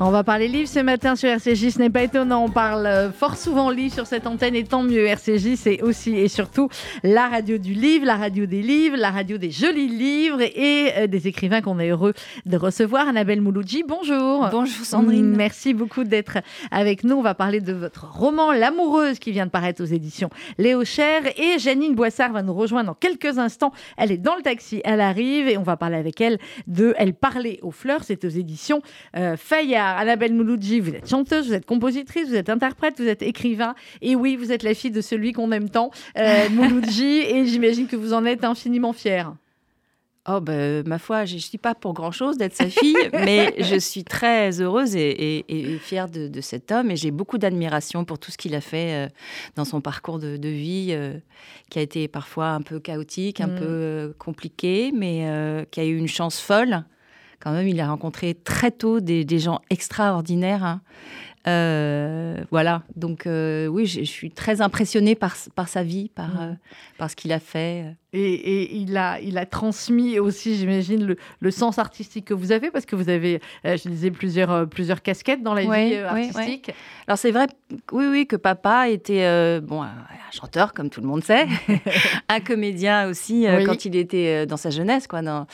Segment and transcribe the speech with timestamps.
[0.00, 3.12] On va parler livres ce matin sur RCJ, ce n'est pas étonnant, on parle euh,
[3.12, 5.06] fort souvent livres sur cette antenne et tant mieux.
[5.06, 6.68] RCJ, c'est aussi et surtout
[7.04, 11.06] la radio du livre, la radio des livres, la radio des jolis livres et euh,
[11.06, 12.12] des écrivains qu'on est heureux
[12.44, 13.06] de recevoir.
[13.06, 14.48] Annabelle Mouloudji, bonjour.
[14.50, 15.28] Bonjour Sandrine.
[15.36, 16.38] Merci beaucoup d'être
[16.72, 17.14] avec nous.
[17.14, 21.22] On va parler de votre roman L'amoureuse qui vient de paraître aux éditions Léo Cher
[21.38, 23.72] et Janine Boissard va nous rejoindre dans quelques instants.
[23.96, 27.14] Elle est dans le taxi, elle arrive et on va parler avec elle de Elle
[27.14, 28.82] parlait aux fleurs, c'est aux éditions
[29.16, 29.83] euh, Fayard.
[29.92, 33.74] Annabelle Mouloudji, vous êtes chanteuse, vous êtes compositrice, vous êtes interprète, vous êtes écrivain.
[34.02, 37.20] Et oui, vous êtes la fille de celui qu'on aime tant, euh, Mouloudji.
[37.20, 39.34] et j'imagine que vous en êtes infiniment fière.
[40.26, 43.78] Oh, ben, ma foi, je ne suis pas pour grand-chose d'être sa fille, mais je
[43.78, 45.44] suis très heureuse et,
[45.82, 46.90] fière de, cet homme.
[46.90, 49.08] Et j'ai beaucoup d'admiration pour tout ce qu'il a fait euh,
[49.54, 51.12] dans son parcours de, vie, euh,
[51.68, 53.58] qui a été parfois un peu chaotique, un mm.
[53.58, 56.84] peu euh, compliqué, mais qui a eu une chance folle
[57.40, 60.64] quand même, il a rencontré très tôt des, gens extraordinaires.
[60.64, 60.80] Hein.
[61.46, 66.40] Euh, voilà, donc euh, oui, je, suis très impressionnée par, par sa vie, par, mm.
[66.40, 66.52] euh,
[66.96, 67.84] par ce qu'il a fait.
[68.14, 72.86] Et, il, a, il a transmis aussi, j'imagine, le, sens artistique que vous avez, parce
[72.86, 76.70] que vous avez, je disais, plusieurs, plusieurs casquettes dans la vie artistique.
[77.08, 77.48] Alors c'est vrai,
[77.90, 79.90] oui, oui, que papa était bon, un
[80.30, 81.48] chanteur, comme tout le monde sait,
[82.28, 85.48] un comédien aussi, quand il était dans sa jeunesse, quoi, dans,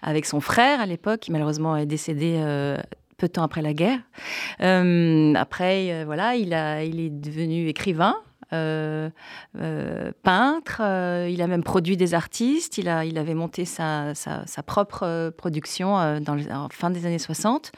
[0.00, 2.40] avec son frère à l'époque, qui malheureusement est décédé
[3.16, 3.98] peu de temps après la guerre.
[4.60, 8.16] Euh, après, euh, voilà, il, est devenu écrivain.
[8.54, 10.80] Euh, peintre,
[11.28, 16.20] il a même produit des artistes, il, a, il avait monté sa, sa, propre production
[16.20, 17.72] dans en fin des années 60.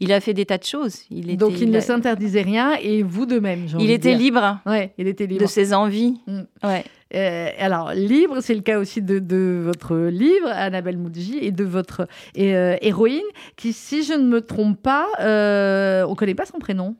[0.00, 1.02] Il a fait des tas de choses.
[1.10, 3.66] Il Donc il, ne s'interdisait rien et vous de même.
[3.78, 4.60] Il était libre.
[4.66, 6.20] Ouais, il était libre de ses envies.
[6.26, 6.40] Mm.
[6.62, 6.84] Ouais.
[7.14, 12.08] Euh, alors, libre, c'est le cas aussi de, votre livre, Annabelle Moudji, et de votre
[12.38, 13.22] euh, héroïne,
[13.56, 16.96] qui, si je ne me trompe pas, euh, on ne connaît pas son prénom?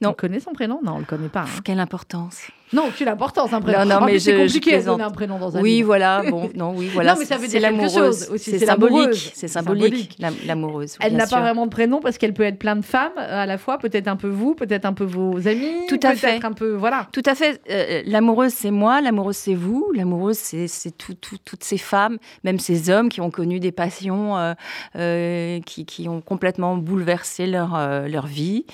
[0.00, 0.10] Non.
[0.10, 0.80] On connaît son prénom?
[0.84, 1.42] Non, on ne le connaît pas.
[1.42, 1.60] Hein.
[1.64, 3.84] Quelle importance non, tu l'importance un prénom.
[3.84, 6.22] Non, non, mais c'est compliqué de donner un prénom dans un Oui, voilà.
[6.30, 7.12] Bon, non, oui, voilà.
[7.12, 8.50] non, mais ça veut dire quelque chose aussi.
[8.50, 9.32] C'est symbolique.
[9.34, 10.18] C'est symbolique.
[10.44, 10.96] L'amoureuse.
[11.00, 13.46] Elle n'a pas vraiment de prénom parce qu'elle peut être plein de femmes euh, à
[13.46, 13.78] la fois.
[13.78, 15.86] Peut-être un peu vous, peut-être un peu vos amis.
[15.88, 16.44] Tout à fait.
[16.44, 17.08] Un peu, voilà.
[17.12, 17.60] Tout à fait.
[17.70, 19.00] Euh, l'amoureuse, c'est moi.
[19.00, 19.92] L'amoureuse, c'est vous.
[19.94, 24.54] L'amoureuse, c'est toutes ces femmes, même ces hommes qui ont connu des passions
[24.96, 27.78] euh, qui, qui, ont complètement bouleversé leur
[28.08, 28.64] leur vie.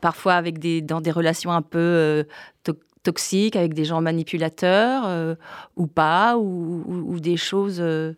[0.00, 2.24] parfois avec des dans des relations un peu
[3.02, 5.34] toxiques avec des gens manipulateurs euh,
[5.76, 8.14] ou pas, ou, des choses euh,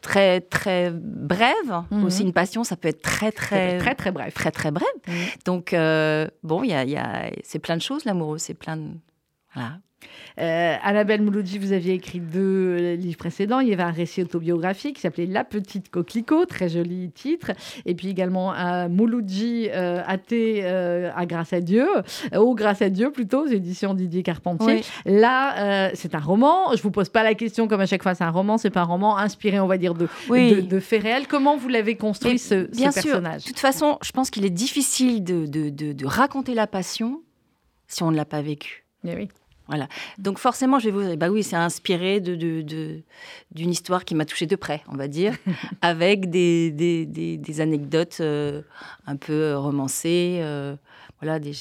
[0.00, 1.82] très très brèves.
[1.90, 2.04] Mhm.
[2.04, 4.88] Aussi une passion, ça peut être très très très très bref, très très bref.
[5.06, 5.14] Mhm.
[5.44, 8.76] Donc euh, bon, il y a, y a c'est plein de choses l'amoureux, c'est plein
[8.76, 8.88] de
[9.54, 9.78] voilà.
[10.38, 13.60] Euh, Annabelle Mouloudji, vous aviez écrit deux livres précédents.
[13.60, 17.52] Il y avait un récit autobiographique qui s'appelait La petite coquelicot, très joli titre.
[17.86, 21.86] Et puis également un Mouloudji euh, athée euh, à Grâce à Dieu,
[22.36, 24.82] ou Grâce à Dieu plutôt, aux éditions Didier Carpentier.
[25.04, 26.74] Là, c'est un roman.
[26.74, 28.80] Je vous pose pas la question comme à chaque fois, c'est un roman, c'est pas
[28.80, 31.26] un roman inspiré, on va dire, de, de, faits réels.
[31.26, 33.42] Comment vous l'avez construit, ce, bien personnage?
[33.42, 37.22] De toute façon, je pense qu'il est difficile de, de, raconter la passion
[37.86, 38.84] si on ne l'a pas vécu.
[39.04, 39.28] Eh oui.
[39.68, 39.88] Voilà.
[40.18, 42.34] Donc forcément, je vais vous dire, bah oui, c'est inspiré de,
[43.52, 45.36] d'une histoire qui m'a touchée de près, on va dire,
[45.82, 48.62] avec des, des, anecdotes euh,
[49.06, 50.76] un peu romancées, euh,
[51.20, 51.52] voilà, des,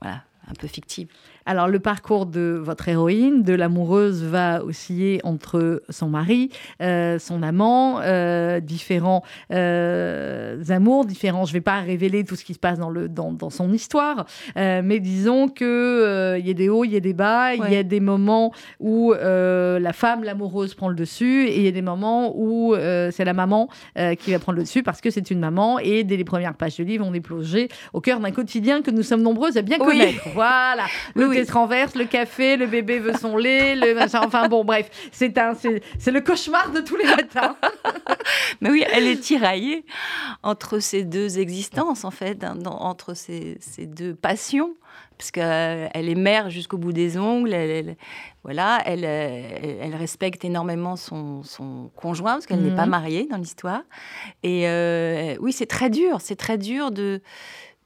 [0.00, 1.08] voilà, un peu fictives.
[1.44, 7.42] Alors le parcours de votre héroïne, de l'amoureuse, va osciller entre son mari, euh, son
[7.42, 11.44] amant, euh, différents euh, amours, différents.
[11.44, 13.72] Je ne vais pas révéler tout ce qui se passe dans, le, dans, dans son
[13.72, 14.26] histoire,
[14.56, 17.76] mais disons que il y a des hauts, il y a des bas, il y
[17.76, 21.82] a des moments où la femme, l'amoureuse, prend le dessus, et il y a des
[21.82, 22.74] moments où
[23.10, 23.68] c'est la maman
[24.18, 25.78] qui va prendre le dessus parce que c'est une maman.
[25.78, 28.90] Et dès les premières pages du livre, on est plongé au cœur d'un quotidien que
[28.90, 30.22] nous sommes nombreuses à bien connaître.
[30.42, 30.86] Voilà.
[31.14, 31.44] Le oui.
[31.48, 34.22] renverse, le café, le bébé veut son lait, le machin.
[34.24, 37.56] Enfin bon, bref, c'est un, c'est le cauchemar de tous les matins.
[38.60, 39.84] Mais oui, elle est tiraillée
[40.42, 44.74] entre ces deux existences, en fait, hein, entre ces, ces deux passions
[45.16, 47.54] parce qu'elle est mère jusqu'au bout des ongles.
[47.54, 47.96] Elle,
[48.42, 52.90] voilà, elle, elle, respecte énormément son, son conjoint parce qu'elle n'est pas mhm.
[52.90, 53.82] mariée dans l'histoire.
[54.42, 57.22] Et euh, oui, c'est très dur, c'est très dur de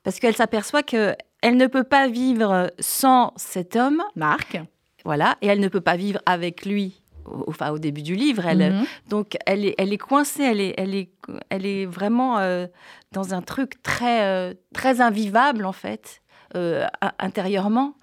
[0.03, 4.03] parce qu'elle s'aperçoit que elle ne peut pas vivre sans cet homme.
[4.15, 4.59] Marc.
[5.05, 8.47] Voilà, et elle ne peut pas vivre avec lui au, enfin, au début du livre.
[8.47, 8.85] Elle, Mhm.
[9.09, 11.11] Donc, elle est, elle est coincée, elle est, elle est,
[11.51, 12.67] elle est vraiment euh,
[13.13, 16.23] dans un truc très, euh, très invivable, en fait,
[16.57, 16.87] euh,
[17.19, 17.95] intérieurement.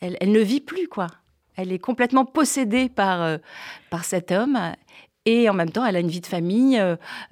[0.00, 1.08] Elle, elle ne vit plus, quoi.
[1.56, 3.38] Elle est complètement possédée par,
[3.90, 4.58] par cet homme.
[5.26, 6.82] Et en même temps, elle a une vie de famille.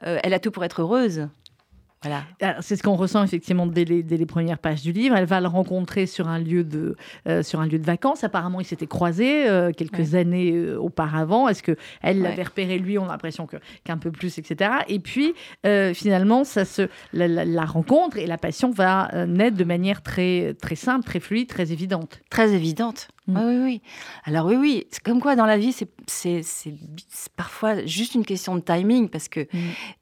[0.02, 1.28] elle a tout pour être heureuse.
[2.02, 2.24] Voilà.
[2.40, 5.16] Alors, C'est ce qu'on ressent effectivement dès les, dès les premières pages du livre.
[5.16, 6.96] Elle va le rencontrer sur un lieu de,
[7.28, 8.24] euh, sur un lieu de vacances.
[8.24, 11.46] Apparemment, ils s'étaient croisés euh, quelques années euh, auparavant.
[11.48, 12.96] Est-ce que elle l'avait repéré lui?
[12.98, 14.70] On a l'impression que qu'un peu plus, etc.
[14.88, 15.34] Et puis
[15.94, 20.54] finalement, ça se, la, la- la rencontre et la passion va naître de manière très,
[20.54, 22.20] très simple, très fluide, très évidente.
[22.30, 23.08] Très évidente.
[23.30, 23.36] Mm.
[23.36, 23.82] Oui, oui, oui.
[24.24, 26.74] Alors oui, oui, c'est comme quoi dans la vie, c'est, c'est, c'est,
[27.08, 29.58] c'est parfois juste une question de timing, parce que Mm.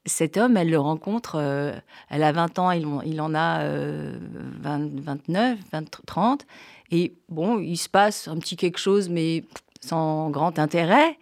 [0.07, 1.73] cet homme, elle le rencontre, euh,
[2.11, 4.19] elle a 20 ans, il, en- il en a euh,
[4.61, 6.47] 20, 29, 20, 30,
[6.91, 9.45] et bon, il se passe un petit quelque chose, mais
[9.81, 11.19] sans grand intérêt.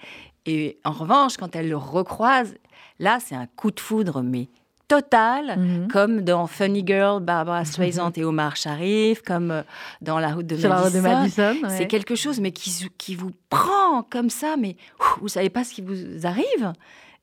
[0.46, 2.54] Et en revanche, quand elle le recroise,
[3.00, 4.48] là, c'est un coup de foudre, mais
[4.88, 5.88] total Mhm.
[5.88, 9.62] comme dans Funny Girl, Barbara Streisand et Omar Sharif, comme euh,
[10.00, 11.54] dans La route de Sur la route de Madison.
[11.68, 15.74] C'est quelque chose, mais qui, vous prend comme ça, mais ouf, vous savez pas ce
[15.74, 16.72] qui vous arrive.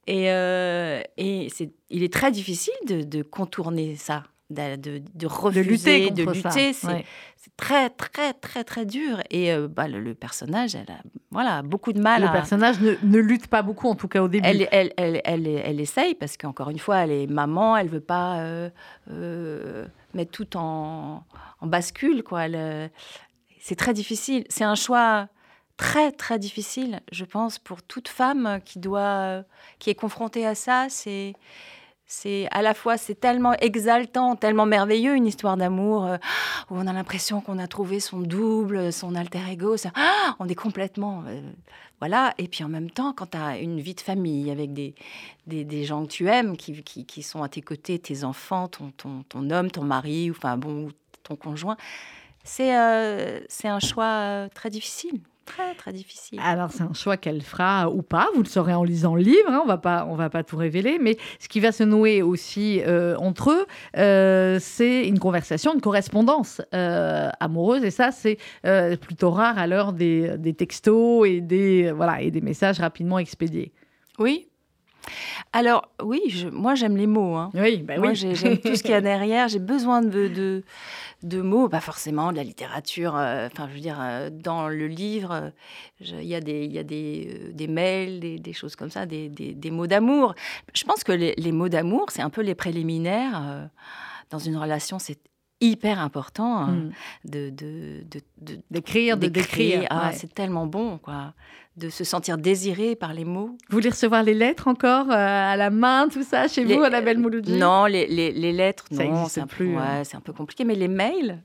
[0.07, 1.47] Et, euh, et
[1.89, 6.73] il est très difficile de, de contourner ça, de, de, de de refuser, de lutter.
[6.73, 7.05] C'est, Ouais.
[7.57, 9.19] très, très, très, très dur.
[9.29, 11.01] Et euh, bah, le, le personnage, elle a
[11.31, 12.31] voilà, beaucoup de mal Le à...
[12.31, 14.45] personnage ne, ne lutte pas beaucoup, en tout cas au début.
[14.47, 17.99] Elle, elle, elle, elle, elle essaye parce qu'encore une fois, elle est maman, elle veut
[18.01, 18.69] pas euh,
[19.09, 21.23] euh, mettre tout en,
[21.61, 22.21] en bascule.
[22.23, 22.45] Quoi.
[23.59, 24.43] C'est très difficile.
[24.49, 25.27] C'est un choix
[25.77, 29.43] très, très difficile, je pense, pour toute femme qui, doit,
[29.79, 30.85] qui est confrontée à ça.
[30.89, 31.33] C'est,
[32.13, 36.17] c'est à la fois, c'est tellement exaltant, tellement merveilleux, une histoire d'amour euh,
[36.69, 39.77] où on a l'impression qu'on a trouvé son double, son alter ego.
[39.77, 41.23] Ça, ah, on est complètement...
[41.27, 41.41] euh,
[41.99, 44.93] voilà, et puis en même temps, quand tu as une vie de famille avec des,
[45.47, 49.23] des, gens que tu aimes, qui, qui, sont à tes côtés, tes enfants, ton, ton,
[49.23, 50.89] ton homme, ton mari, ou enfin bon,
[51.23, 51.77] ton conjoint,
[52.43, 56.39] c'est euh, c'est un choix très difficile, très très difficile.
[56.43, 58.27] Alors, c'est un choix qu'elle fera ou pas.
[58.35, 59.49] Vous le saurez en lisant le livre.
[59.49, 60.97] hein, on va pas, on va pas tout révéler.
[60.99, 63.65] Mais ce qui va se nouer aussi euh, entre eux,
[63.97, 67.83] euh, c'est une conversation, une correspondance euh, amoureuse.
[67.83, 68.37] Et ça, c'est
[69.01, 73.71] plutôt rare à l'heure des, des textos et des, voilà, et des messages rapidement expédiés.
[74.19, 74.47] Oui.
[75.51, 77.35] Alors oui, je- moi j'aime les mots.
[77.35, 77.51] hein.
[77.53, 78.15] Oui, ben Moi, oui.
[78.15, 79.47] j'aime tout ce qu'il y a derrière.
[79.47, 80.63] J'ai besoin de, de,
[81.23, 83.15] de mots, pas forcément de la littérature.
[83.15, 85.49] euh, Enfin, je veux dire, euh, dans le livre, euh,
[86.21, 89.29] il y a des, y a des, des mails, des, des choses comme ça, des,
[89.29, 90.33] des- des mots d'amour.
[90.73, 93.69] Je pense que les, les mots d'amour, c'est un peu les préliminaires.
[94.29, 95.19] dans une relation, c'est
[95.61, 96.91] hyper important hein, Mm.
[97.25, 98.19] de, de, de,
[98.55, 99.85] de- D'écrire, de décrire.
[99.89, 100.13] Ah, ouais.
[100.13, 101.33] C'est tellement bon, quoi.
[101.75, 103.57] De se sentir désiré par les mots.
[103.67, 106.83] Vous voulez recevoir les lettres encore euh, à la main, tout ça, chez Les- vous,
[106.83, 107.57] Annabelle Mouloudji?
[107.57, 110.03] Non, les, les, les lettres, Ça non, c'est un, peu- plus, ouais, hein.
[110.03, 110.65] c'est un peu compliqué.
[110.65, 111.41] Mais les mails,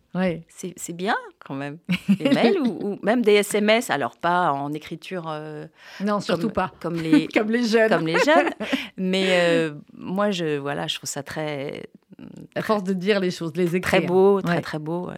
[0.49, 1.17] c'est c'est bien
[1.47, 1.79] quand même.
[2.21, 5.65] Les mails ou, ou même des SMS, alors pas en écriture euh,
[6.05, 6.73] Non, surtout comme, pas.
[6.79, 7.89] comme les Comme les jeunes.
[7.89, 8.51] comme les jeunes.
[8.99, 11.87] Mais euh, moi, je voilà, je trouve ça très
[12.55, 14.01] À force de dire les choses, de les écrire.
[14.01, 14.61] très beau, très Ouais.
[14.61, 15.09] très beau.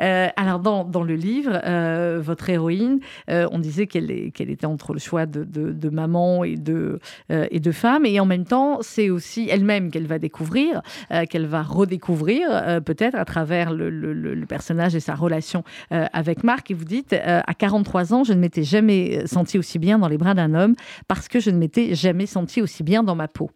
[0.00, 4.92] Euh, alors, dans, le livre, euh, votre héroïne, euh, on disait qu'elle qu'elle était entre
[4.92, 8.06] le choix de, maman et de, et de femme.
[8.06, 10.82] Et en même temps, c'est aussi elle-même qu'elle va découvrir,
[11.28, 16.70] qu'elle va redécouvrir, peut-être à travers le, le- personnage et sa relation avec Marc.
[16.70, 20.18] Et vous dites, à 43 ans, je ne m'étais jamais sentie aussi bien dans les
[20.18, 20.74] bras d'un homme
[21.08, 23.50] parce que je ne m'étais jamais sentie aussi bien dans ma peau.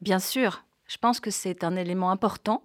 [0.00, 2.62] Bien sûr, je pense que c'est un élément important.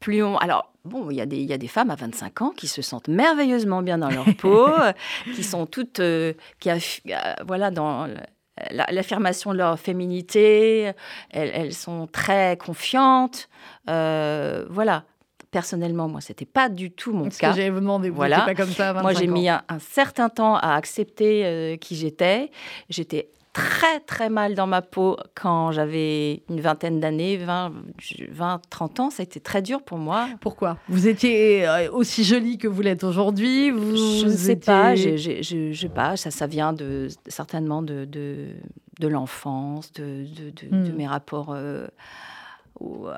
[0.00, 0.36] Plus on...
[0.38, 2.68] Alors, bon, il y, a des- il y a des femmes à 25 ans qui
[2.68, 4.66] se sentent merveilleusement bien dans leur peau,
[5.34, 10.92] qui sont toutes, euh, qui aff- euh, voilà, dans la- l'affirmation de leur féminité,
[11.30, 13.48] elles, elles sont très confiantes.
[13.88, 15.04] euh, voilà.
[15.50, 17.50] Personnellement, moi, c'était pas du tout mon Ce cas.
[17.52, 18.40] que j'allais vous demander, vous Voilà.
[18.42, 21.76] pas comme ça à 25 Moi, j'ai mis un, un certain temps à accepter euh,
[21.78, 22.50] qui j'étais.
[22.90, 27.72] J'étais très, très mal dans ma peau quand j'avais une vingtaine d'années, 20,
[28.30, 29.10] 20, 30 ans.
[29.10, 30.28] Ça a été très dur pour moi.
[30.40, 30.78] Pourquoi?
[30.88, 33.70] Vous étiez euh, aussi jolie que vous l'êtes aujourd'hui?
[33.70, 36.72] Vous je ne sais pas, étiez- j'ai- j'ai- je je sais pas, ça, ça vient
[36.72, 38.46] de, certainement de, de,
[39.00, 40.96] de l'enfance, de, de, de- de Hmm.
[40.96, 41.86] mes rapports euh,
[42.80, 43.08] ou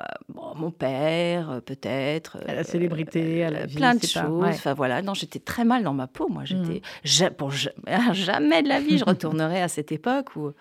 [0.55, 2.37] mon père, peut-être.
[2.47, 3.75] À la célébrité, à la vie.
[3.75, 4.45] Plein de choses.
[4.45, 6.27] Enfin voilà, non, j'étais très mal dans ma peau.
[6.29, 6.81] Moi, j'étais.
[7.05, 7.29] Mmh.
[7.37, 7.51] Pour
[8.13, 10.51] jamais de la vie, je retournerai à cette époque où,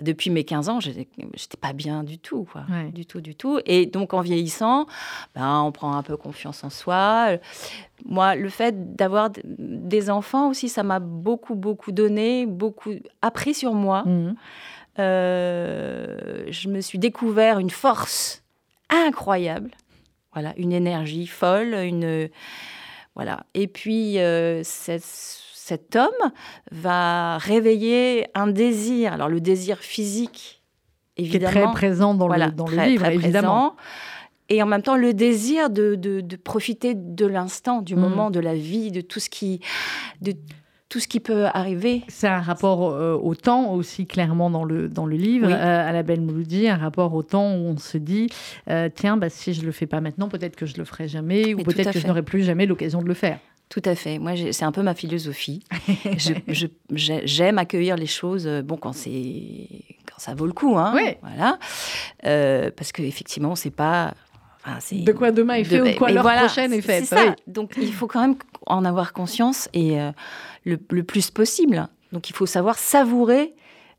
[0.00, 1.06] depuis mes 15 ans, j'étais
[1.60, 2.46] pas bien du tout.
[2.50, 2.62] Quoi.
[2.92, 3.60] Du tout, du tout.
[3.66, 4.86] Et donc, en vieillissant,
[5.34, 7.36] ben, on prend un peu confiance en soi.
[8.04, 12.92] Moi, le fait d'avoir des enfants aussi, ça m'a beaucoup, beaucoup donné, beaucoup
[13.22, 14.04] appris sur moi.
[14.04, 14.34] Mmh.
[14.98, 18.39] Euh, je me suis découvert une force
[18.90, 19.70] incroyable,
[20.32, 22.28] voilà, une énergie folle, une
[23.14, 23.44] voilà.
[23.54, 26.32] Et puis euh, cet homme
[26.70, 29.12] va réveiller un désir.
[29.12, 30.62] Alors le désir physique,
[31.16, 33.76] évidemment, qui est très présent dans le, dans le livre, évidemment.
[34.48, 38.00] et en même temps le désir de, de, profiter de l'instant, du mmh.
[38.00, 39.60] moment, de la vie, de tout ce qui,
[40.20, 40.34] de
[40.90, 42.02] tout ce qui peut arriver.
[42.08, 45.92] C'est un rapport euh, au temps aussi clairement dans le, dans le livre, euh, à
[45.92, 48.28] la belle Mouloudi, un rapport au temps où on se dit,
[48.68, 51.54] euh, tiens, bah, si je le fais pas maintenant, peut-être que je le ferai jamais,
[51.54, 53.38] ou peut-être que je n'aurai plus jamais l'occasion de le faire.
[53.68, 54.18] Tout à fait.
[54.18, 55.62] Moi, c'est un peu ma philosophie.
[56.90, 59.68] J'aime accueillir les choses, bon, quand c'est
[60.10, 60.92] quand ça vaut le coup, hein.
[60.96, 61.14] Oui.
[61.22, 61.56] Voilà.
[62.72, 64.12] parce qu'effectivement, c'est pas
[64.92, 67.06] de quoi demain est fait ou de quoi l'heure prochaine est faite.
[67.06, 67.34] Ça.
[67.46, 68.34] Donc il faut quand même
[68.66, 69.96] en avoir conscience et
[70.64, 71.88] le, plus possible.
[72.12, 73.54] Donc il faut savoir savourer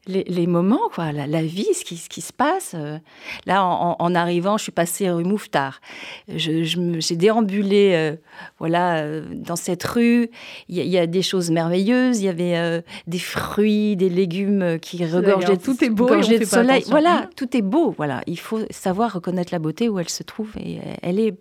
[0.07, 2.73] les, moments, quoi, la, vie, ce qui, ce qui se passe.
[2.73, 2.97] Euh.
[3.45, 5.79] Là, en, arrivant, je suis passée rue Mouffetard.
[6.27, 8.15] J'ai je, déambulé euh,
[8.57, 10.29] voilà, euh, dans cette rue.
[10.69, 12.19] Il y, a des choses merveilleuses.
[12.19, 16.83] Il y avait des fruits, des légumes qui regorgeaient tout est beau de soleil.
[16.87, 17.93] Voilà, tout est beau.
[17.95, 21.35] Voilà, il faut savoir reconnaître la beauté où elle se trouve et elle est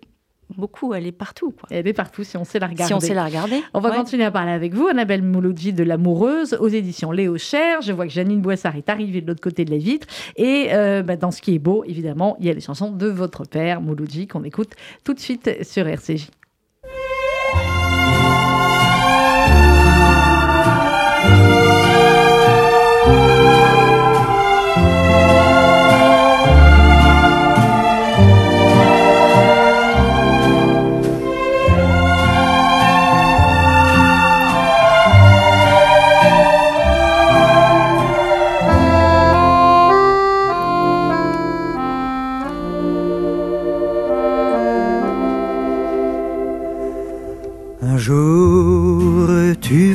[0.57, 1.51] beaucoup, elle est partout.
[1.51, 1.67] Quoi.
[1.69, 2.87] Elle est partout si on sait la regarder.
[2.87, 3.61] Si on sait la regarder.
[3.73, 7.81] On va continuer à parler avec vous, Annabelle Mouloudji de L'Amoureuse, aux éditions Léo Cher.
[7.81, 10.07] Je vois que Janine Boissard est arrivée de l'autre côté de la vitre.
[10.35, 13.07] Et euh, bah, dans ce qui est beau, évidemment, il y a les chansons de
[13.07, 14.71] votre père, Mouloudji, qu'on écoute
[15.03, 16.29] tout de suite sur RCJ.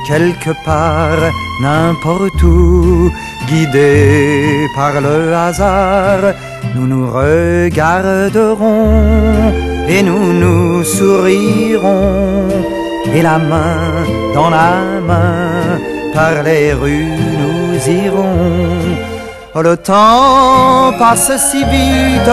[0.08, 3.12] quelque part, n'importe où,
[3.48, 6.34] guidés par le hasard,
[6.74, 8.72] nous nous regarderons
[9.88, 12.48] et nous nous sourirons,
[13.14, 15.80] et la main dans la main,
[16.14, 19.15] par les rues nous irons
[19.62, 22.30] le temps passe si vite,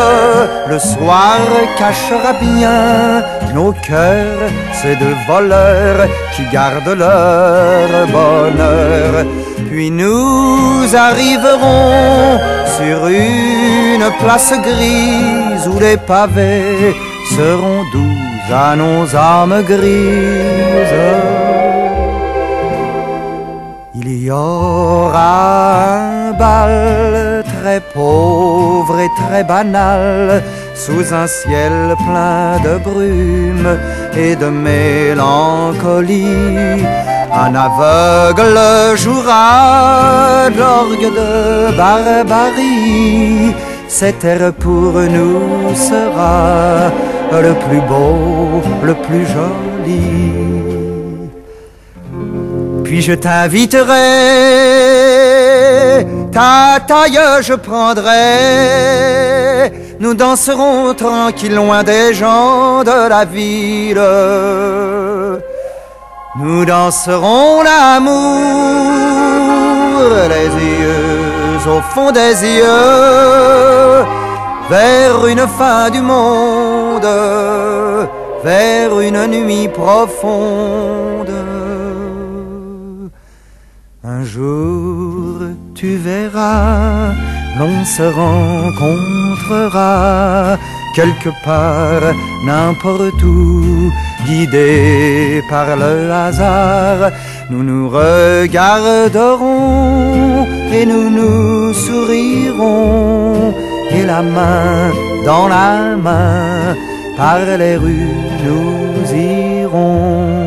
[0.68, 1.38] le soir
[1.78, 3.22] cachera bien
[3.54, 9.24] nos cœurs, ces deux voleurs qui gardent leur bonheur.
[9.68, 12.38] Puis nous arriverons
[12.76, 16.96] sur une place grise où les pavés
[17.36, 20.98] seront doux à nos âmes grises.
[23.94, 27.11] Il y aura bal
[27.62, 30.42] très pauvre et très banal,
[30.74, 33.78] sous un ciel plein de brume
[34.16, 36.24] et de mélancolie.
[37.44, 38.58] Un aveugle
[38.96, 41.30] jouera l'orgue de
[41.76, 43.54] barbarie.
[43.86, 46.90] Cet air pour nous sera
[47.46, 50.04] le plus beau, le plus joli.
[52.84, 54.02] Puis je t'inviterai
[56.32, 58.12] ta taille je prendrai.
[60.00, 64.02] Nous danserons tranquille loin des gens de la ville.
[66.40, 68.10] Nous danserons l'amour,
[70.28, 71.32] les yeux
[71.66, 74.04] au fond des yeux,
[74.68, 77.06] vers une fin du monde,
[78.42, 81.30] vers une nuit profonde.
[84.14, 85.38] Un jour
[85.74, 87.12] tu verras,
[87.58, 89.90] l'on se rencontrera
[90.94, 92.06] quelque part,
[92.44, 93.90] n'importe où,
[94.26, 97.10] guidés par le hasard.
[97.50, 99.46] Nous nous regarderons
[100.76, 103.54] et nous nous sourirons,
[103.96, 104.92] et la main
[105.24, 106.76] dans la main,
[107.16, 108.10] par les rues
[108.44, 110.41] nous irons.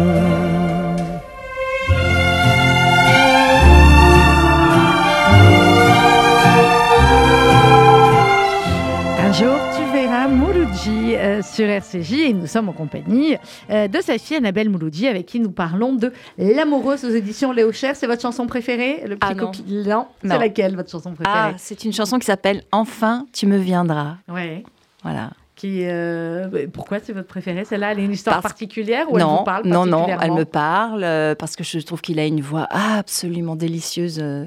[11.56, 13.38] Sur RCJ et nous sommes en compagnie
[13.70, 17.72] euh, de sa fille Annabelle Mouloudji avec qui nous parlons de L'amoureuse aux éditions Léo
[17.72, 17.96] Cher.
[17.96, 19.46] C'est votre chanson préférée Le Ah petit non.
[19.52, 20.08] coquille- non.
[20.22, 24.18] C'est laquelle votre chanson Ah, préférée c'est une chanson qui s'appelle Enfin, tu me viendras.
[24.28, 24.64] Ouais.
[25.04, 25.30] Voilà.
[25.56, 27.64] Qui, euh, bah, pourquoi c'est votre préférée?
[27.64, 30.34] Celle-là, elle a une histoire Parce- particulière ou elle non, vous parle non, non, elle
[30.34, 34.46] me parle euh, parce que je trouve qu'il a une voix absolument délicieuse euh,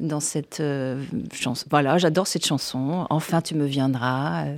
[0.00, 1.66] dans cette euh, chanson.
[1.70, 3.06] Voilà, j'adore cette chanson.
[3.10, 4.46] Enfin, tu me viendras.
[4.46, 4.56] euh,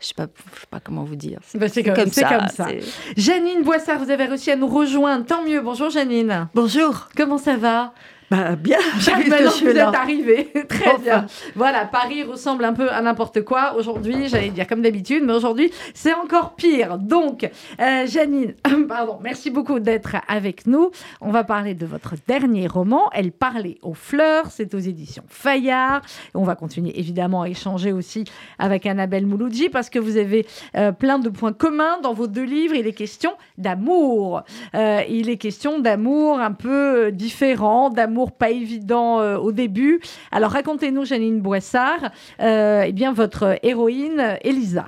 [0.00, 1.40] je sais pas, je sais pas comment vous dire.
[1.54, 2.66] Bah, c'est comme, c'est comme ça.
[2.68, 2.82] c'est-
[3.20, 5.24] Janine Boissard, vous avez réussi à nous rejoindre.
[5.24, 5.60] Tant mieux.
[5.60, 6.48] Bonjour Janine.
[6.54, 7.08] Bonjour.
[7.16, 7.92] Comment ça va?
[8.30, 8.78] Bah, bien.
[9.04, 9.88] Bien, maintenant suis vous là.
[9.88, 10.52] êtes arrivé.
[10.68, 10.98] Très Enfin.
[11.02, 11.26] bien.
[11.54, 13.74] Voilà, Paris ressemble un peu à n'importe quoi.
[13.76, 16.98] Aujourd'hui, j'allais dire comme d'habitude, mais aujourd'hui, c'est encore pire.
[16.98, 17.48] Donc,
[17.80, 18.52] euh, Janine,
[18.88, 20.90] pardon, merci beaucoup d'être avec nous.
[21.20, 24.46] On va parler de votre dernier roman, Elle parlait aux fleurs.
[24.50, 26.02] C'est aux éditions Fayard.
[26.34, 28.24] On va continuer évidemment à échanger aussi
[28.58, 32.44] avec Annabelle Mouloudji parce que vous avez euh, plein de points communs dans vos deux
[32.44, 32.74] livres.
[32.74, 34.42] Il est question d'amour.
[34.74, 40.00] Euh, il est question d'amour un peu différent, d'amour pas évident euh, au début.
[40.32, 42.10] Alors racontez-nous, Janine Boissard,
[42.40, 44.86] euh, eh bien votre héroïne euh, Elisa.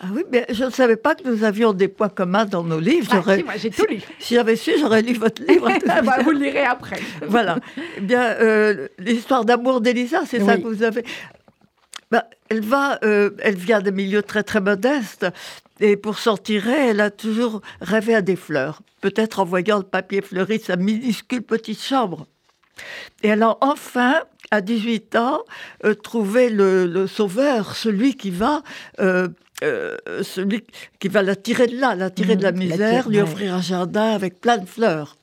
[0.00, 2.80] Ah oui, mais je ne savais pas que nous avions des points communs dans nos
[2.80, 3.12] livres.
[3.12, 4.00] Ah, si, moi j'ai tout lu.
[4.18, 5.68] si j'avais su, j'aurais lu votre livre.
[5.88, 6.98] Ah, bah, vous le lirez après.
[7.26, 7.58] voilà.
[7.96, 11.04] Eh bien, euh, l'histoire d'amour d'Elisa, c'est ça que vous avez.
[12.10, 15.26] Bah, elle va, euh, elle vient de milieux très très modestes.
[15.80, 18.82] Et pour s'en tirer, elle a toujours rêvé à des fleurs.
[19.00, 22.26] Peut-être en voyant le papier fleuri de sa minuscule petite chambre.
[23.22, 25.42] Et elle a enfin, à 18 ans,
[25.84, 28.62] euh, trouvé le, le sauveur, celui qui va,
[29.00, 29.28] euh,
[29.62, 30.64] euh, celui
[30.98, 33.62] qui va la tirer de là, la tirer de la la misère, lui offrir un
[33.62, 35.16] jardin avec plein de fleurs.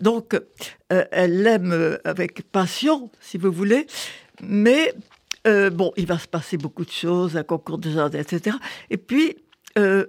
[0.00, 3.86] Donc, euh, elle l'aime avec passion, si vous voulez,
[4.42, 4.94] mais
[5.44, 8.56] bon, il va se passer beaucoup de choses, un concours de jardin, etc.
[8.90, 9.36] Et puis,
[9.76, 10.08] il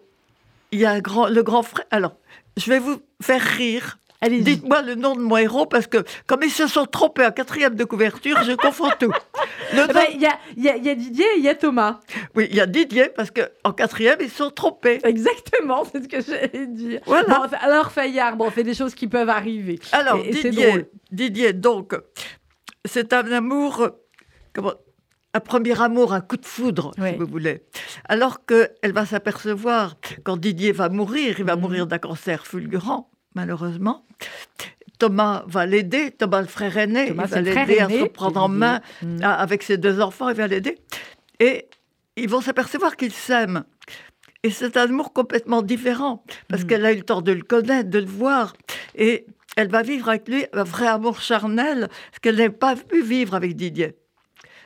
[0.80, 1.86] y a un grand, le grand frère.
[1.92, 2.16] Alors,
[2.58, 3.98] je vais vous faire rire.
[4.30, 7.76] Dites-moi le nom de mon héros, parce que comme ils se sont trompés en quatrième
[7.76, 9.12] de couverture, je confonds tout.
[9.72, 11.44] Eh ben, nom- Il y, a, il y a- il y a Didier et il
[11.44, 12.00] y a Thomas.
[12.36, 15.00] oui, il y a Didier, parce qu'en quatrième, ils se sont trompés.
[15.04, 17.02] Exactement, c'est ce que j'allais dire.
[17.06, 17.28] Voilà.
[17.28, 19.80] Bon, enfin, alors Fayard, bon, on fait des choses qui peuvent arriver.
[19.92, 20.86] Alors, Et- Didier, drôle.
[21.12, 21.96] Didier, donc,
[22.86, 23.90] c'est un amour,
[24.54, 24.74] comment,
[25.34, 27.64] un premier amour, un coup de foudre, si vous voulez.
[28.08, 31.62] Alors qu'elle va s'apercevoir, quand Didier va mourir, il va Mhm.
[31.62, 34.04] mourir d'un cancer fulgurant, malheureusement.
[34.98, 38.48] Thomas va l'aider, Thomas le frère aîné, Thomas, il va l'aider à se prendre en
[38.48, 39.22] main Mm.
[39.24, 40.78] avec ses deux enfants, il va l'aider.
[41.40, 41.68] Et
[42.16, 43.66] ils vont s'apercevoir qu'ils s'aiment.
[44.44, 46.68] Et c'est un amour complètement différent, parce Mm.
[46.68, 48.56] qu'elle a eu le temps de le connaître, de le voir.
[48.96, 49.26] Et
[49.58, 53.34] elle va vivre avec lui un vrai amour charnel, ce qu'elle n'a pas pu vivre
[53.36, 53.96] avec Didier.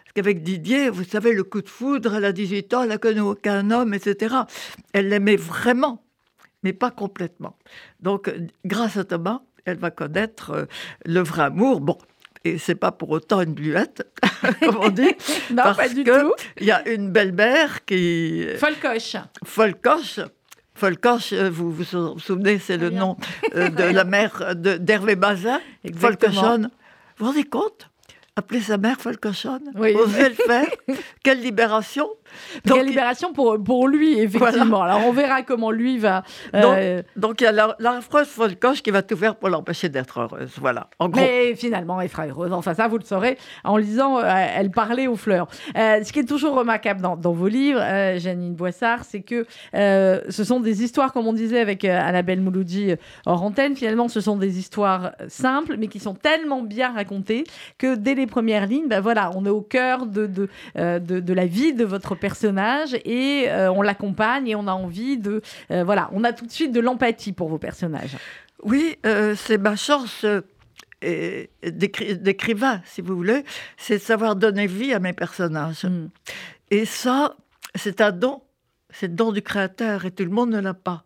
[0.04, 2.98] Parce qu'avec Didier, vous savez, le coup de foudre, elle a 18 ans, elle n'a
[2.98, 4.36] connu aucun homme, etc.
[4.94, 6.04] Elle l'aimait vraiment,
[6.64, 7.58] mais pas complètement.
[8.00, 8.32] Donc,
[8.66, 10.66] grâce à Thomas, elle va connaître euh,
[11.06, 11.82] le vrai amour.
[11.82, 11.98] Bon,
[12.44, 14.08] et c'est pas pour autant une bluette,
[14.62, 15.12] comme on dit.
[15.52, 16.34] Non, parce pas du que tout.
[16.60, 19.16] Il y a une belle-mère qui, Folcoche.
[19.44, 20.20] Folcoche.
[20.76, 23.18] Folcoche, euh, vous vous sou- souvenez, c'est le nom
[23.56, 25.60] euh, de la mère d'Hervé Bazin.
[25.96, 26.70] Folcochonne.
[27.18, 27.90] Vous vous rendez compte?
[28.38, 29.94] Appeler sa mère Folcochonne Oui.
[29.94, 30.68] Oser le faire
[31.24, 32.08] Quelle libération
[32.66, 34.82] donc, Quelle libération pour, pour lui, effectivement.
[34.84, 36.24] Alors, on verra comment lui va.
[36.56, 40.20] euh, donc il y a la- l'affreuse Folcoche qui va tout faire pour l'empêcher d'être
[40.20, 40.52] heureuse.
[40.60, 41.20] Voilà, en gros.
[41.22, 42.52] mais finalement, elle sera heureuse.
[42.54, 44.24] Enfin, ça, vous le saurez en lisant euh,
[44.56, 45.48] Elle parlait aux fleurs.
[45.78, 47.80] Euh, ce qui est toujours remarquable dans, dans vos livres,
[48.18, 52.94] Janine Boissard, c'est que ce sont des histoires, comme on disait avec Annabelle Mouloudji
[53.26, 57.44] hors antenne, finalement, ce sont des histoires simples, mais qui sont tellement bien racontées
[57.78, 61.34] que dès les premières lignes, ben voilà, on est au cœur de, de, de, de
[61.34, 65.42] la vie de votre personnage et euh, on l'accompagne et on a envie de.
[65.72, 68.18] euh, voilà, on a tout de suite de l'empathie pour vos personnages.
[68.64, 70.26] Oui, euh, c'est ma chance
[71.02, 73.46] d'écrivain, si vous voulez,
[73.78, 75.86] c'est de savoir donner vie à mes personnages.
[75.86, 76.10] Mm.
[76.72, 77.36] Et ça,
[77.76, 78.42] c'est un don.
[78.92, 81.04] C'est le don du créateur et tout le monde ne l'a pas.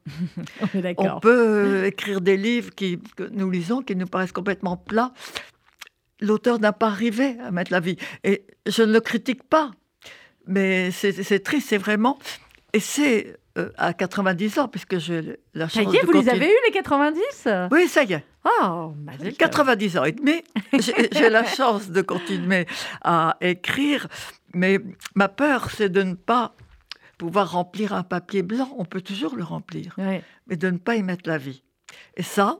[0.98, 5.12] On peut écrire des livres qui, que nous lisons qui nous paraissent complètement plats.
[6.22, 7.98] L'auteur n'a pas arrivé à mettre la vie.
[8.24, 9.72] Et je ne le critique pas.
[10.48, 12.18] Mais c'est triste, c'est vraiment.
[12.74, 16.12] Et c'est euh, à 90 ans, puisque j'ai la Ça chance y est, de vous
[16.14, 18.26] les continuer- avez eu les 90 Oui, ça y est.
[18.62, 19.38] Oh, magique.
[19.38, 20.44] 90 ans et demi.
[21.12, 22.66] J'ai la chance de continuer
[23.04, 24.08] à écrire.
[24.54, 24.80] Mais
[25.16, 26.54] ma peur, c'est de ne pas
[27.18, 28.70] pouvoir remplir un papier blanc.
[28.78, 29.96] On peut toujours le remplir
[30.48, 31.64] mais de ne pas y mettre la vie.
[32.18, 32.60] Et ça,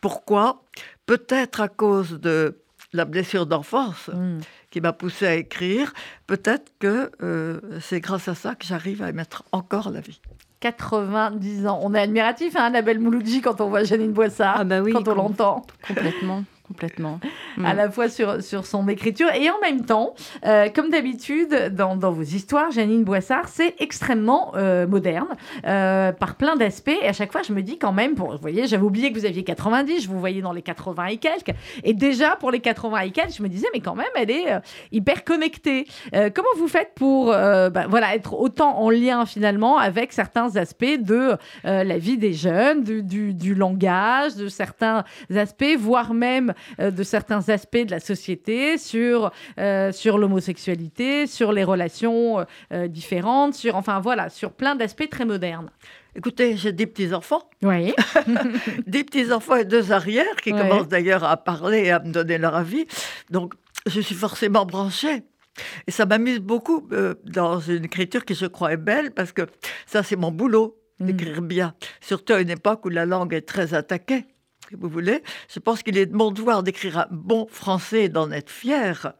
[0.00, 0.64] pourquoi?
[1.06, 2.60] Peut-être à cause de
[2.92, 4.38] la blessure d'enfance Mm.
[4.70, 5.92] Qui m'a poussé à écrire,
[6.26, 10.20] peut-être que euh, c'est grâce à ça que j'arrive à mettre encore la vie.
[10.60, 11.80] 90 ans.
[11.82, 15.08] On est admiratif, hein, Annabelle Mouloudji, quand on voit Janine Boissard, Ah bah oui, quand
[15.08, 15.66] on l'entend.
[15.86, 17.18] Complètement, complètement.
[17.64, 20.14] À la fois sur, sur son écriture et en même temps,
[20.46, 25.26] euh, comme d'habitude dans, dans vos histoires, Janine Boissard, c'est extrêmement euh, moderne
[25.66, 26.96] euh, par plein d'aspects.
[27.02, 29.18] Et à chaque fois, je me dis quand même, pour, vous voyez, j'avais oublié que
[29.18, 31.52] vous aviez 90, je vous voyais dans les 80 et quelques.
[31.82, 34.46] Et déjà, pour les 80 et quelques, je me disais, mais quand même, elle est
[34.92, 35.86] hyper connectée.
[36.12, 41.36] Comment vous faites pour bah, voilà, être autant en lien finalement avec certains aspects de
[41.64, 45.04] la vie des jeunes, du, du, langage, de certains
[45.34, 51.64] aspects, voire même de certains aspects de la société, sur, euh, sur l'homosexualité, sur les
[51.64, 55.70] relations euh, différentes, sur, enfin voilà, sur plein d'aspects très modernes.
[56.16, 57.94] Écoutez, j'ai des petits-enfants, Oui.
[58.86, 62.56] des petits-enfants et deux arrières qui commencent d'ailleurs à parler et à me donner leur
[62.56, 62.86] avis.
[63.30, 63.54] Donc,
[63.86, 65.22] je suis forcément branchée.
[65.86, 69.42] Et ça m'amuse beaucoup euh, dans une écriture qui, je crois, est belle, parce que
[69.86, 71.74] ça, c'est mon boulot, d'écrire bien.
[72.00, 74.26] Surtout à une époque où la langue est très attaquée,
[74.70, 75.22] si vous voulez.
[75.52, 79.12] Je pense qu'il est de mon devoir d'écrire un bon français et d'en être fier.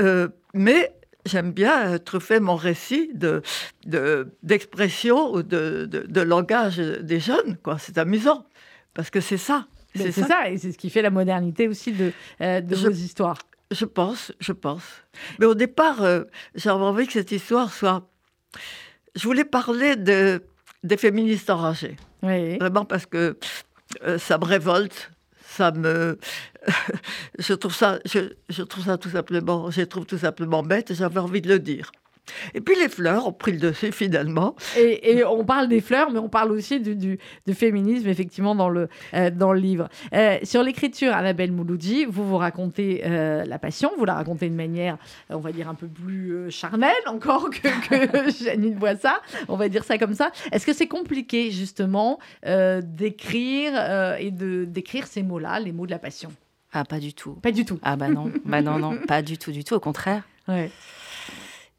[0.00, 0.92] Euh, mais
[1.26, 3.42] j'aime bien truffer mon récit de,
[3.84, 7.58] de, d'expression ou de, de, de langage des jeunes.
[7.62, 7.78] Quoi.
[7.78, 8.46] C'est amusant,
[8.94, 9.66] parce que c'est ça.
[9.94, 10.48] C'est ça.
[10.48, 13.38] et c'est ce qui fait la modernité aussi de, euh, de Je- vos histoires.
[13.70, 14.82] Je pense, je pense.
[15.38, 16.22] Mais au départ, euh,
[16.54, 18.08] j'avais envie que cette histoire soit...
[19.14, 20.42] Je voulais parler de,
[20.84, 21.96] des féministes enragées.
[22.22, 22.56] Oui.
[22.58, 23.36] Vraiment parce que
[24.18, 25.10] ça me révolte,
[25.44, 26.18] ça me...
[27.38, 29.70] je, trouve ça, tout simplement...
[29.70, 31.90] Je trouve tout simplement bête et j'avais envie de le dire.
[32.54, 34.54] Et puis les fleurs ont pris le dessus finalement.
[34.76, 38.54] Et, et on parle des fleurs, mais on parle aussi du, du, du féminisme, effectivement,
[38.54, 39.88] dans le, euh, dans le livre.
[40.14, 44.54] Euh, sur l'écriture, Annabelle Mouloudji, vous vous racontez euh, la passion, vous la racontez de
[44.54, 44.98] manière,
[45.30, 49.68] on va dire, un peu plus euh, charnelle encore que, que Janine Boissard, on va
[49.68, 50.30] dire ça comme ça.
[50.52, 55.86] Est-ce que c'est compliqué, justement, euh, d'écrire euh, et de, d'écrire ces mots-là, les mots
[55.86, 56.30] de la passion?
[56.72, 57.32] Ah, pas du tout.
[57.34, 57.78] Pas du tout.
[57.82, 59.74] Ah bah non, bah non, non, pas du tout, du tout.
[59.74, 60.70] Au contraire, Ouais.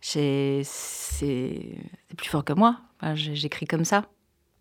[0.02, 0.64] C'est
[2.18, 2.78] plus fort que moi.
[3.14, 4.06] J'écris comme ça.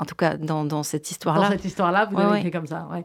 [0.01, 1.51] En tout cas, dans, dans cette Dans histoire-là.
[1.51, 2.39] cette histoire-là, vous Ouais, avez ouais.
[2.39, 2.89] écrit comme ça.
[2.93, 3.05] Ouais.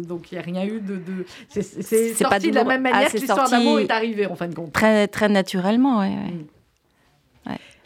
[0.00, 0.96] Donc, il n'y a rien eu de.
[0.96, 1.26] de...
[1.50, 4.26] C'est, pas sorti de la même manière Ah, que c'est l'histoire sorti- d'amour est arrivée,
[4.26, 4.72] en fin de compte.
[4.72, 6.46] Très, très naturellement, ouais, ouais.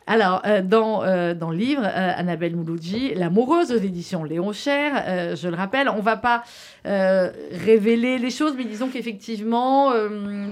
[0.09, 5.35] Alors, euh, dans, euh, dans le livre, euh, Annabelle Mouloudji, L'amoureuse aux éditions Léon Cher,
[5.37, 6.45] je le rappelle, on va pas
[6.85, 9.91] révéler les choses, mais disons qu'effectivement,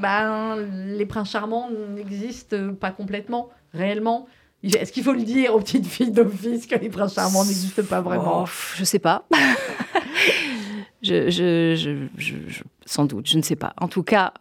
[0.01, 4.27] ben, les princes charmants n'existent pas complètement, réellement.
[4.65, 8.01] Est-ce qu'il faut le dire aux petites filles d'office que les princes charmants n'existent pas
[8.01, 8.41] vraiment?
[8.41, 9.25] Oh, pff, je sais pas.
[11.03, 13.75] je, je, je, je- je- sans doute, je ne sais pas.
[13.79, 14.33] En tout cas,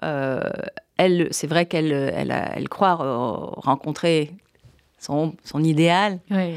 [0.97, 4.31] elle, c'est vrai qu'elle elle, elle croit rencontrer
[5.03, 6.19] son, son idéal.
[6.31, 6.55] Oui.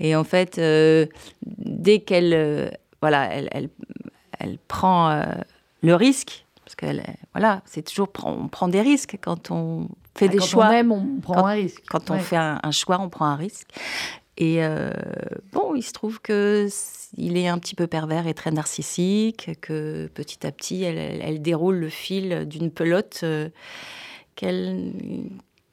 [0.00, 1.06] Et en fait, euh,
[1.46, 3.68] dès qu'elle euh, voilà, elle, elle,
[4.38, 5.22] elle prend euh,
[5.82, 6.86] le risque, parce que
[7.34, 10.68] voilà, c'est toujours on prend des risques quand on fait des Quand choix.
[10.68, 11.82] on aime, on prend Quand- un risque.
[11.88, 13.68] Quand on fait un, un choix, on prend un risque.
[14.38, 14.60] Et
[15.52, 16.66] bon, il se trouve que
[17.16, 21.76] il est un petit peu pervers et très narcissique, que petit à petit, elle, déroule
[21.76, 23.24] le fil d'une pelote
[24.34, 24.92] qu'elle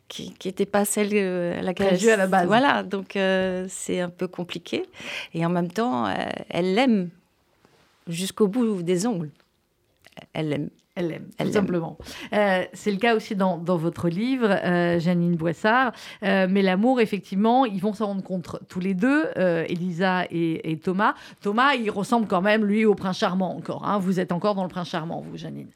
[0.10, 2.48] qui n'était pas celle euh, à laquelle elle- à la base.
[2.48, 4.86] Voilà, donc euh, c'est un peu compliqué.
[5.34, 6.12] Et en même temps, euh,
[6.50, 7.10] elle l'aime
[8.08, 9.30] jusqu'au bout des ongles.
[10.34, 10.70] Elle l'aime.
[10.96, 11.54] Elle l'aime, tout l'aime.
[11.54, 11.98] simplement.
[12.34, 15.94] Euh, c'est le cas aussi dans, dans votre livre, euh, Janine Boissard.
[16.24, 20.78] Euh, mais l'amour, effectivement, ils vont s'en rendre compte tous les deux, Elisa et, et
[20.78, 21.14] Thomas.
[21.40, 23.86] Thomas, il ressemble quand même, lui, au prince charmant encore.
[23.88, 23.98] hein.
[24.00, 25.70] Vous êtes encore dans le prince charmant, vous, Janine.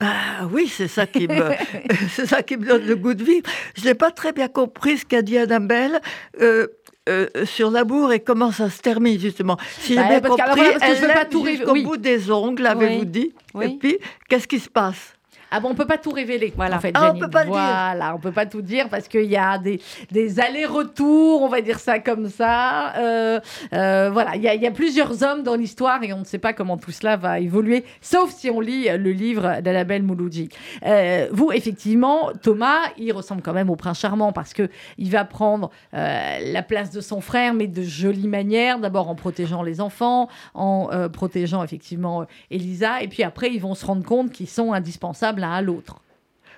[0.00, 1.52] Ah oui, c'est ça qui me,
[2.10, 3.46] c'est ça qui me donne le goût de vivre.
[3.76, 6.00] Je n'ai pas très bien compris ce qu'a dit Annabelle.
[6.40, 6.66] euh,
[7.06, 9.58] euh, sur l'amour et comment ça se termine justement.
[9.78, 11.56] Si Bah, j'ai bien compris, voilà, parce que je elle veux pas l'aime tout révéler.
[11.58, 11.82] jusqu'au Oui.
[11.84, 13.06] bout des ongles, avez-vous Oui.
[13.06, 13.66] dit Oui.
[13.66, 15.13] Et puis, qu'est-ce qui se passe?
[15.56, 16.52] Ah bon, on peut pas tout révéler.
[16.56, 16.76] Voilà.
[16.76, 18.14] En fait, Ah, on peut pas le dire.
[18.14, 21.78] On peut pas tout dire parce qu'il y a des, des allers-retours, on va dire
[21.78, 22.94] ça comme ça.
[22.98, 23.40] Euh,
[23.72, 26.24] euh, voilà, il y, a- il y a plusieurs hommes dans l'histoire et on ne
[26.24, 30.48] sait pas comment tout cela va évoluer, sauf si on lit le livre d'Annabelle Mouloudji.
[30.86, 35.24] Euh, vous, effectivement, Thomas, il ressemble quand même au prince charmant parce que il va
[35.24, 38.78] prendre la place de son frère, mais de jolie manière.
[38.80, 43.84] D'abord en protégeant les enfants, en protégeant effectivement Elisa, et puis après ils vont se
[43.86, 46.00] rendre compte qu'ils sont indispensables l'un à l'autre.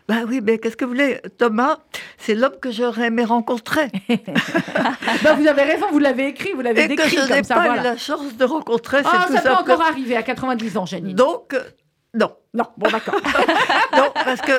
[0.08, 1.78] Ben oui, mais qu'est-ce que vous voulez Thomas,
[2.16, 3.88] c'est l'homme que j'aurais aimé rencontrer.
[5.24, 7.76] Bah, vous avez raison, vous l'avez écrit, vous l'avez Et que décrit je n'ai pas
[7.76, 8.98] eu la chance de rencontrer.
[9.04, 11.16] Ah, ça peut encore arriver à 90 ans, Janine.
[11.16, 11.60] Donc, euh,
[12.14, 12.30] non.
[12.54, 13.14] Non, bon, d'accord.
[13.96, 14.52] non, parce que,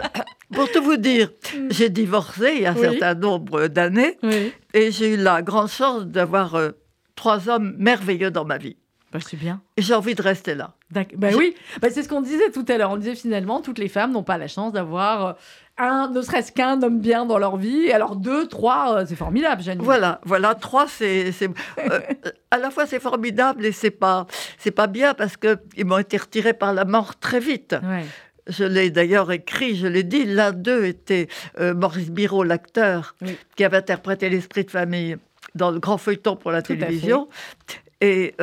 [0.54, 1.30] pour tout vous dire,
[1.70, 2.82] j'ai divorcé il y a un Oui.
[2.82, 4.52] certain nombre d'années oui.
[4.74, 6.72] et j'ai eu la grande chance d'avoir euh,
[7.16, 8.76] trois hommes merveilleux dans ma vie.
[9.14, 9.62] Bah, c'est bien.
[9.78, 10.74] Et j'ai envie de rester là.
[10.90, 11.04] Bah
[11.36, 12.92] oui, bah, c'est ce qu'on disait tout à l'heure.
[12.92, 15.34] On disait finalement, toutes les femmes n'ont pas la chance d'avoir euh,
[15.78, 17.92] un, ne serait-ce qu'un homme bien dans leur vie.
[17.92, 19.84] Alors deux, trois, euh, c'est formidable, Janine.
[19.84, 22.00] Voilà, voilà, trois, c'est, euh,
[22.52, 25.98] à la fois c'est formidable et c'est pas, c'est pas bien parce que ils m'ont
[25.98, 27.76] été retirés par la mort très vite.
[28.48, 30.24] Je l'ai d'ailleurs écrit, je l'ai dit.
[30.24, 31.28] L'un d'eux était
[31.60, 33.18] Maurice Biro, l'acteur,
[33.58, 35.18] qui avait interprété l'esprit de famille
[35.54, 37.28] dans le grand feuilleton pour la télévision.
[38.00, 38.36] Et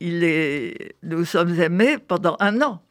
[0.00, 2.82] il est, nous sommes aimés pendant un an.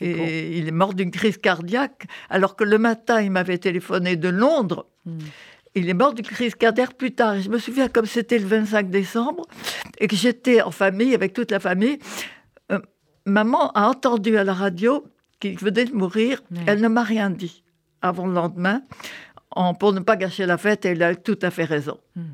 [0.00, 4.28] Et il est mort d'une crise cardiaque, alors que le matin, il m'avait téléphoné de
[4.28, 4.88] Londres.
[5.06, 5.18] Hmm.
[5.76, 7.40] Il est mort d'une crise cardiaque plus tard.
[7.40, 9.44] je me souviens comme c'était le 25 décembre
[9.98, 11.98] et que j'étais en famille, avec toute la famille.
[12.72, 12.80] Euh,
[13.24, 15.04] maman a entendu à la radio
[15.38, 16.42] qu'il venait de mourir.
[16.66, 17.62] Elle ne m'a rien dit
[18.02, 18.82] avant le lendemain.
[19.50, 21.98] En, pour ne pas gâcher la fête, elle a tout à fait raison.
[22.16, 22.24] Hmm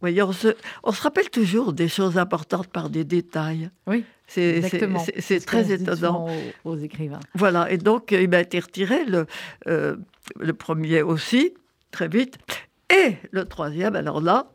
[0.00, 0.48] voyez, on se,
[0.84, 3.70] rappelle toujours des choses importantes par des détails.
[3.86, 4.60] Oui, c'est
[5.46, 6.26] très étonnant.
[6.64, 7.20] Aux, écrivains.
[7.34, 9.26] Voilà, et donc il m'a été retiré le,
[9.68, 9.96] euh,
[10.38, 11.54] le premier aussi,
[11.90, 12.38] très vite.
[12.94, 14.50] Et le troisième, alors là,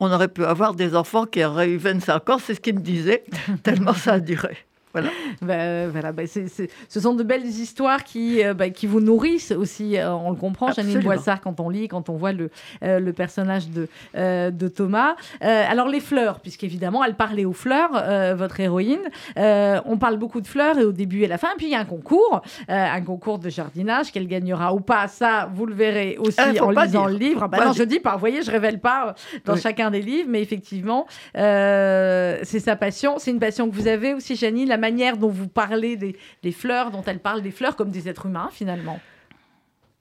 [0.00, 2.80] on aurait pu avoir des enfants qui auraient eu 25 ans, c'est ce qu'il me
[2.80, 3.24] disait,
[3.62, 4.56] tellement ça a duré.
[4.92, 5.10] Voilà.
[5.42, 9.96] Bah, voilà bah, ce sont de belles histoires qui, euh, bah, qui vous nourrissent aussi,
[9.96, 12.50] euh, on le comprend, Janine Boissard, quand on lit, quand on voit le,
[12.82, 15.16] euh, le personnage de, de Thomas.
[15.40, 17.90] alors les fleurs, puisqu'évidemment, elle parlait aux fleurs,
[18.36, 19.00] votre héroïne.
[19.36, 21.48] on parle beaucoup de fleurs et au début et à la fin.
[21.56, 25.50] Puis il y a un concours, un concours de jardinage, qu'elle gagnera ou pas, ça,
[25.54, 27.48] vous le verrez aussi en lisant le livre.
[27.48, 30.42] Bah, non, je dis pas, vous voyez, je révèle pas dans chacun des livres, mais
[30.42, 33.18] effectivement, c'est sa passion.
[33.18, 36.90] C'est une passion que vous avez aussi, Janine, la manière dont vous parlez des, fleurs,
[36.90, 39.00] dont elle parle des fleurs comme des êtres humains finalement.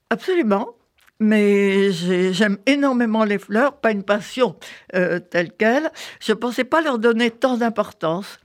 [0.10, 0.70] Absolument.
[1.20, 4.56] Mais j'aime énormément les fleurs, pas une passion
[4.94, 5.92] euh, telle qu'elle.
[6.22, 8.40] Je ne pensais pas leur donner tant d'importance.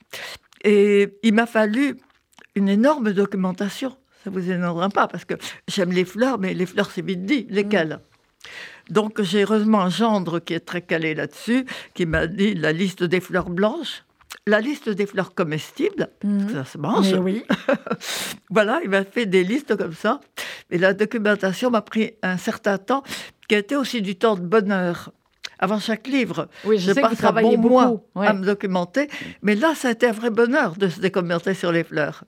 [0.65, 1.99] Et il m'a fallu
[2.55, 3.95] une énorme documentation.
[4.25, 5.35] Ça vous énervera pas, parce que
[5.69, 7.47] j'aime les fleurs, mais les fleurs, c'est vite dit.
[7.51, 7.99] Lesquelles?
[8.89, 13.03] Donc j'ai heureusement un gendre qui est très calé là-dessus, qui m'a dit la liste
[13.05, 14.05] des fleurs blanches
[14.47, 16.51] la liste des fleurs comestibles, mhm.
[16.51, 17.13] ça se mange.
[17.15, 17.45] oui.
[18.51, 20.21] voilà, il m'a fait des listes comme ça.
[20.71, 23.03] Et la documentation m'a pris un certain temps,
[23.49, 25.13] qui a été aussi du temps de bonheur.
[25.59, 27.69] Avant chaque livre, oui, je, sais passe un bon beaucoup.
[27.69, 29.09] mois à me documenter.
[29.43, 32.25] Mais là, ça a été un vrai bonheur de se documenter sur les fleurs.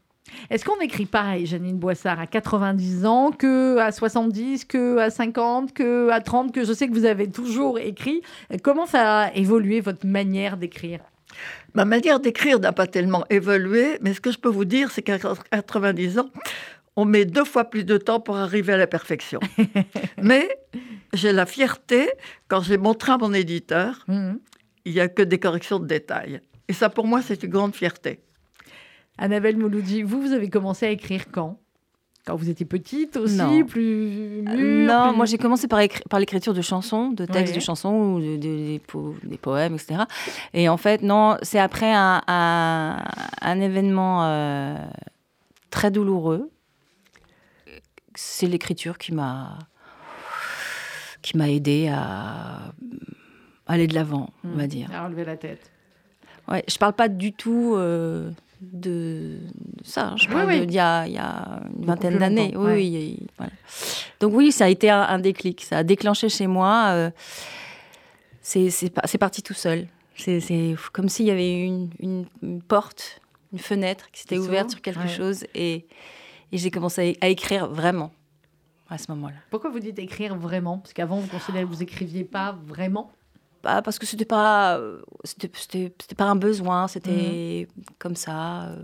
[0.51, 5.73] Est-ce qu'on écrit pareil, Janine Boissard, à 90 ans, que à 70, que à 50,
[5.73, 8.23] que à 30, que je sais que vous avez toujours écrit
[8.63, 11.01] Comment ça a évolué votre manière d'écrire?
[11.75, 15.03] Ma manière d'écrire n'a pas tellement évolué, mais ce que je peux vous dire, c'est
[15.03, 16.31] qu'à 90 ans,
[16.97, 19.41] on met deux fois plus de temps pour arriver à la perfection.
[20.23, 20.49] mais
[21.13, 22.09] j'ai la fierté,
[22.49, 24.39] quand j'ai montré à mon éditeur, mhm.
[24.85, 26.41] il n'y a que des corrections de détails.
[26.69, 28.21] Et ça, pour moi, c'est une grande fierté.
[29.19, 31.61] Annabelle Mouloudi, vous, vous avez commencé à écrire quand?
[32.27, 36.63] Quand vous étiez petite aussi, plus mûre Non, moi j'ai commencé par, par l'écriture de
[36.63, 40.05] chansons, de textes de chansons ou de, des poèmes, etc.
[40.55, 44.77] Et en fait, non, c'est après un, un, événement euh,
[45.71, 46.51] très douloureux.
[48.15, 49.59] C'est l'écriture qui m'a
[51.21, 52.73] qui m'a aidé à
[53.67, 54.69] aller de l'avant, on va hmm.
[54.69, 54.89] dire.
[54.93, 55.71] À relever la tête.
[56.49, 59.39] Ouais, je parle pas du tout euh, de,
[59.83, 60.09] ça.
[60.09, 60.17] Hein.
[60.17, 62.55] Je parle d'il y, a, y a une vingtaine d'années.
[62.57, 63.19] Oui,
[64.21, 65.63] Donc oui, ça a été un, déclic.
[65.63, 66.91] Ça a déclenché chez moi.
[66.93, 67.11] Euh,
[68.41, 69.87] c'est parti tout seul.
[70.17, 71.91] C'est comme s'il y avait une,
[72.43, 73.21] une, porte,
[73.53, 75.87] une fenêtre qui s'était ouverte sur quelque chose et,
[76.53, 78.13] et j'ai commencé à, écrire vraiment
[78.89, 79.37] à ce moment-là.
[79.51, 80.79] Pourquoi vous dites écrire vraiment?
[80.79, 83.11] Parce qu'avant, vous considérez que vous écriviez pas vraiment?
[83.65, 84.81] Parce que c'était pas
[85.25, 87.85] c'était pas un besoin c'était mhm.
[87.99, 88.77] comme ça euh.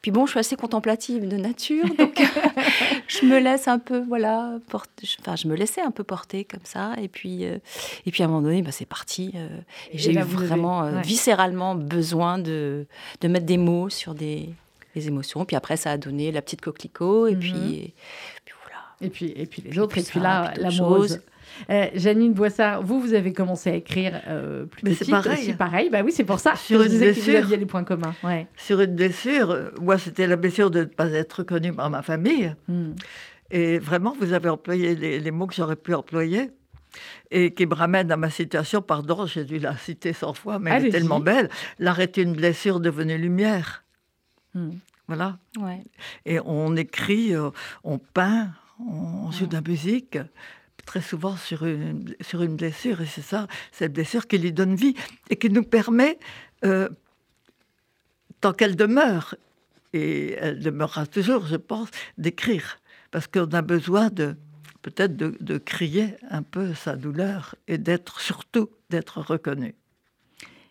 [0.00, 2.20] puis bon je suis assez contemplative de nature donc
[3.08, 6.64] je me laisse un peu voilà porter, enfin je me laissais un peu porter comme
[6.64, 7.58] ça et puis euh,
[8.06, 9.48] et puis à un moment donné bah, c'est parti euh.
[9.92, 12.86] et, j'ai eu vraiment viscéralement besoin de
[13.20, 14.54] de mettre des mots sur des,
[14.96, 17.90] émotions puis après ça a donné la petite coquelicot et puis, mhm.
[18.44, 21.20] puis voilà et puis et puis les autres et puis là l'amoureuse
[21.70, 25.32] euh, Janine Boissard, vous, vous avez commencé à écrire euh, plus Mais petite pareil.
[25.32, 25.90] aussi, pareil.
[25.90, 26.56] Bah oui, c'est pour ça.
[26.56, 28.14] Sur une blessure, que vous aviez des points communs.
[28.22, 28.46] Ouais.
[28.56, 32.02] Sur une blessure, euh, moi, c'était la blessure de ne pas être reconnue par ma
[32.02, 32.54] famille.
[32.68, 32.92] Hmm.
[33.50, 36.50] Et vraiment, vous avez employé les, mots que j'aurais pu employer
[37.30, 38.82] et qui me ramènent à ma situation.
[38.82, 41.48] Pardon, j'ai dû la citer 100 fois, mais elle est tellement belle.
[41.78, 43.84] L'arrêter une blessure devenue lumière.
[44.54, 44.72] Hmm.
[45.06, 45.38] Voilà.
[45.58, 45.82] Ouais.
[46.26, 47.32] Et on écrit,
[47.84, 50.18] on peint, on joue de la musique
[50.88, 54.74] très souvent sur une, sur une blessure, et c'est ça, cette blessure qui lui donne
[54.74, 54.94] vie
[55.28, 56.18] et qui nous permet,
[56.64, 56.88] euh,
[58.40, 59.34] tant qu'elle demeure,
[59.92, 62.78] et elle demeurera toujours, je pense, d'écrire,
[63.10, 64.34] parce qu'on a besoin de
[64.80, 69.74] peut-être de, de crier un peu sa douleur et d'être surtout d'être reconnu.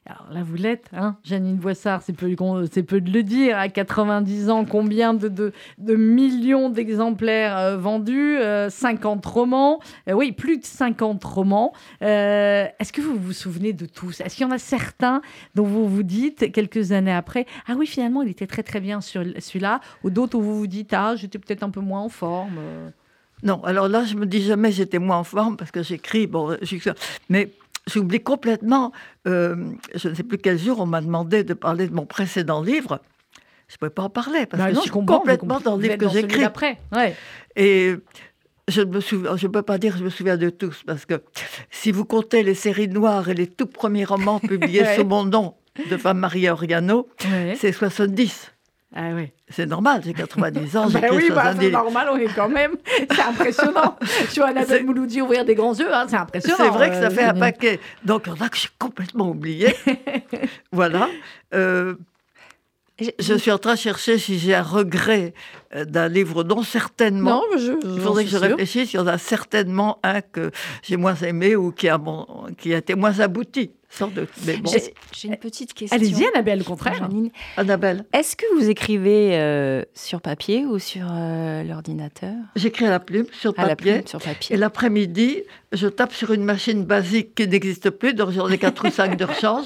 [0.09, 3.57] Alors là, vous l'êtes, hein, Janine Boissard, c'est peu, de le dire.
[3.57, 8.37] À 90 ans, combien de millions d'exemplaires euh, vendus
[8.69, 9.81] 50 euh, romans.
[10.07, 11.73] Euh, oui, plus de 50 romans.
[11.99, 14.21] est-ce que vous vous souvenez de tous?
[14.21, 15.21] Est-ce qu'il y en a certains
[15.55, 19.01] dont vous vous dites, quelques années après, ah oui, finalement, il était très très bien
[19.01, 22.09] sur celui-là Ou d'autres où vous vous dites, ah, j'étais peut-être un peu moins en
[22.09, 22.59] forme
[23.43, 26.55] Non, alors là, je me dis jamais j'étais moins en forme parce que j'écris, bon,
[27.27, 27.51] mais
[27.87, 28.91] j'oublie complètement,
[29.27, 29.55] euh,
[29.95, 33.01] je ne sais plus quel jour, on m'a demandé de parler de mon précédent livre.
[33.67, 35.97] Je ne pouvais pas en parler parce bah que je, suis complètement dans le livre
[35.97, 36.43] que j'écris.
[36.43, 36.77] après.
[36.93, 37.15] Ouais.
[37.55, 37.95] Et
[38.69, 41.21] je ne je peux pas dire que je me souviens de tous parce que
[41.69, 45.55] si vous comptez les séries noires et les tout premiers romans publiés sous mon nom
[45.89, 47.07] de femme Maria Oriano,
[47.55, 48.53] c'est 70.
[48.95, 49.31] Ah oui.
[49.49, 50.89] C'est normal, j'ai 90 ans.
[50.89, 52.75] ben oui, bah, c'est normal, on est quand même.
[53.11, 53.97] C'est impressionnant.
[54.01, 56.57] Je vois Annabelle Mouloudi ouvrir des grands yeux, hein, c'est impressionnant.
[56.57, 57.79] C'est vrai que ça euh, fait un paquet.
[58.05, 59.75] Donc, là que j'ai complètement oublié.
[60.71, 61.09] voilà.
[61.53, 61.95] Euh,
[63.19, 65.33] je suis en train de chercher si j'ai un regret
[65.75, 67.43] euh, d'un livre dont certainement.
[67.51, 68.93] Non, je, il faudrait que je réfléchisse.
[68.93, 71.99] Il y en a certainement un que j'ai moins aimé ou qui a,
[72.57, 73.71] qui a été moins abouti.
[73.89, 74.29] Sans doute.
[74.45, 74.71] Mais bon.
[75.13, 75.95] J'ai une petite question.
[75.95, 77.09] Allez-y, Annabelle, au contraire.
[77.55, 78.05] Annabelle.
[78.13, 82.35] Est-ce que vous écrivez euh, sur papier ou sur euh, l'ordinateur?
[82.55, 83.63] J'écris à la plume, sur papier.
[83.63, 84.55] À la plume, sur papier.
[84.55, 88.87] Et l'après-midi, je tape sur une machine basique qui n'existe plus, donc j'en ai 4
[88.87, 89.65] ou 5 de rechange.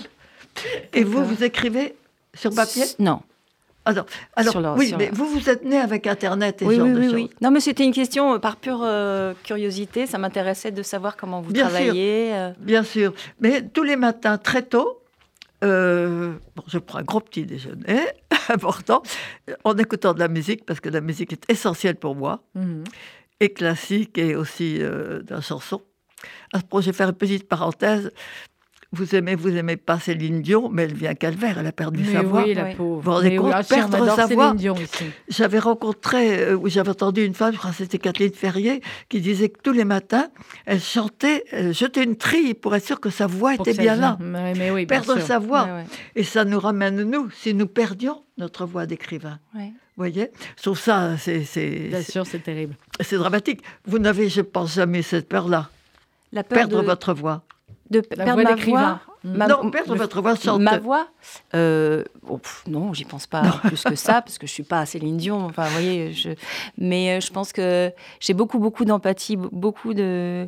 [0.93, 1.95] Et vous, vous écrivez
[2.33, 2.83] sur papier?
[2.99, 3.21] Non.
[3.85, 6.99] Alors, alors oui, mais vous, vous êtes né avec Internet et oui, genre oui, de
[6.99, 7.29] oui, choses.
[7.41, 10.05] Non, mais c'était une question euh, par pure euh, curiosité.
[10.05, 12.27] Ça m'intéressait de savoir comment vous Bien travaillez.
[12.27, 12.35] Sûr.
[12.35, 12.51] Euh.
[12.59, 13.13] Bien sûr.
[13.39, 15.01] Mais tous les matins, très tôt,
[15.61, 18.01] bon, je prends un gros petit déjeuner,
[18.49, 19.01] important,
[19.63, 22.83] en écoutant de la musique, parce que la musique est essentielle pour moi, mhm.
[23.39, 25.81] et classique, et aussi de la chanson.
[26.53, 28.11] À ce propos, je vais faire une petite parenthèse
[28.93, 32.23] vous aimez, vous aimez pas Céline Dion, mais elle vient calvaire, elle a perdu sa
[32.23, 32.43] voix.
[32.43, 32.95] Oui, la pauvre.
[32.95, 34.53] Vous vous rendez compte, perdre sa voix.
[35.29, 39.21] J'avais rencontré, euh, ou j'avais entendu une femme, je crois que c'était Kathleen Ferrier, qui
[39.21, 40.27] disait que tous les matins,
[40.65, 44.17] elle chantait, elle jetait une trille pour être sûre que sa voix était bien là.
[44.19, 45.67] Mais, oui, perdre sa voix.
[46.15, 49.39] Et ça nous ramène, nous, si nous perdions notre voix d'écrivain.
[49.53, 49.61] Vous
[49.95, 50.31] voyez?
[50.61, 51.45] Trouve ça, c'est...
[51.89, 52.75] Bien sûr, c'est terrible.
[52.99, 53.61] C'est dramatique.
[53.85, 55.69] Vous n'avez, je pense, jamais cette peur-là.
[56.33, 57.43] La peur perdre votre voix
[57.91, 61.07] de perdre ma voix non, perdre votre voix Ma voix
[61.53, 65.17] euh, oh, Non, j'y pense pas plus que ça, parce que je suis pas Céline
[65.17, 65.45] Dion.
[65.45, 66.29] Enfin, vous voyez, je...
[66.77, 70.47] mais euh, je pense que j'ai beaucoup, beaucoup d'empathie, beaucoup de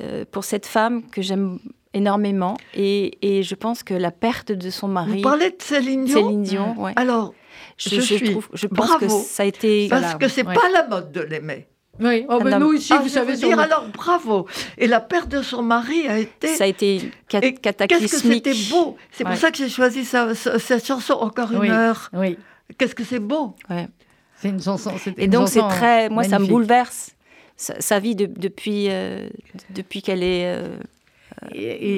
[0.00, 1.58] euh, pour cette femme que j'aime
[1.94, 5.16] énormément, et, et, je pense que la perte de son mari.
[5.16, 6.26] Vous parlez de Céline Dion?
[6.26, 6.92] Céline Dion, ouais.
[6.96, 7.32] Alors,
[7.76, 9.88] je, je, suis trouve, je pense que ça a été.
[9.88, 11.68] Parce que c'est pas la mode de l'aimer.
[12.00, 13.36] Oui, oh, ben nous ici, ah, vous savez.
[13.36, 14.46] Dire, alors, bravo.
[14.76, 16.48] Et la perte de son mari a été.
[16.48, 17.88] Ça a été cataclysmique.
[17.88, 18.96] Qu'est-ce que c'était beau.
[19.12, 22.10] C'est pour ça que j'ai choisi cette chanson encore une heure.
[22.12, 22.38] Oui.
[22.76, 23.54] Qu'est-ce que c'est beau.
[23.70, 23.88] Ouais.
[24.36, 24.92] C'est une chanson.
[25.16, 27.14] Et donc c'est très, moi ça me bouleverse.
[27.56, 29.28] Sa, vie depuis euh,
[29.70, 30.78] depuis qu'elle est euh,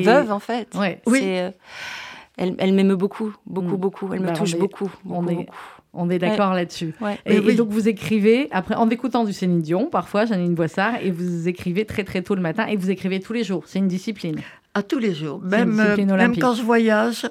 [0.02, 0.74] veuve en fait.
[0.74, 1.02] Ouais.
[1.04, 1.20] Oui.
[1.22, 1.50] Euh,
[2.38, 3.80] elle, elle m'aime beaucoup, beaucoup, mm.
[3.80, 4.14] beaucoup.
[4.14, 5.52] Elle me bah, touche beaucoup, beaucoup, on est, beaucoup.
[5.92, 6.94] On est d'accord là-dessus.
[7.26, 11.48] Et, donc vous écrivez, après, en écoutant du Céline Dion, parfois, Janine Boissard, et vous
[11.48, 13.64] écrivez très très tôt le matin, et vous écrivez tous les jours.
[13.66, 14.40] C'est une discipline.
[14.72, 17.28] À tous les jours, même, euh, même quand je voyage,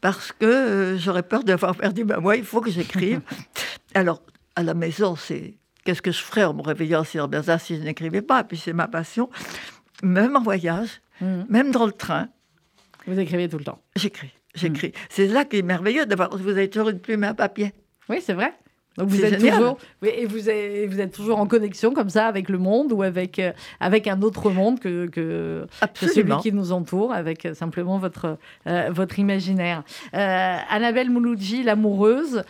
[0.00, 3.20] parce que euh, j'aurais peur d'avoir perdu ma voix, il faut que j'écrive.
[3.94, 4.22] Alors,
[4.56, 7.82] à la maison, c'est qu'est-ce que je ferais en me réveillant sur Berza si je
[7.82, 9.28] n'écrivais pas, puis c'est ma passion.
[10.02, 11.44] Même en voyage, mhm.
[11.50, 12.28] même dans le train.
[13.06, 14.88] Vous écrivez tout le temps J'écris, j'écris.
[14.88, 15.02] Mhm.
[15.10, 17.74] C'est là qui est merveilleux d'avoir, vous avez toujours une plume à papier.
[18.08, 18.54] Oui, c'est vrai.
[18.98, 22.48] Donc vous êtes toujours et vous êtes, vous êtes toujours en connexion comme ça avec
[22.48, 27.12] le monde ou avec euh, avec un autre monde que, que, celui qui nous entoure
[27.12, 29.84] avec euh, simplement votre euh, votre imaginaire.
[30.12, 32.42] Annabelle Mouloudji, l'amoureuse,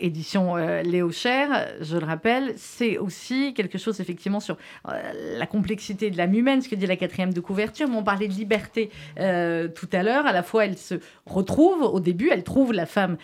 [0.00, 6.18] édition Léo Cher, je le rappelle, c'est aussi quelque chose effectivement sur la complexité de
[6.18, 7.88] l'âme humaine, ce que dit la quatrième de couverture.
[7.88, 10.26] Mais on parlait de liberté tout à l'heure.
[10.26, 10.96] À la fois, elle se
[11.26, 13.16] retrouve au début, elle trouve la femme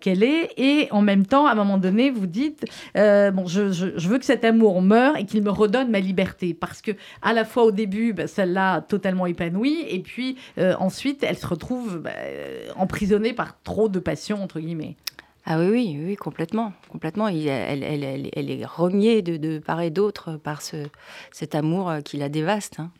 [0.00, 2.64] qu'elle est et en même temps, à un moment donné vous dites
[2.96, 3.60] euh, bon, je,
[4.08, 7.44] veux que cet amour meure et qu'il me redonne ma liberté, parce que à la
[7.44, 12.10] fois au début, bah, celle-là totalement épanouie, et puis euh, ensuite, elle se retrouve bah,
[12.76, 14.96] emprisonnée par trop de passion entre guillemets.
[15.48, 17.28] Ah oui, oui, oui, complètement, complètement.
[17.28, 20.76] Il, elle, elle, elle, elle, est reniée de, de part et d'autre par ce,
[21.30, 22.80] cet amour euh, qui la dévaste.
[22.80, 22.90] Hein.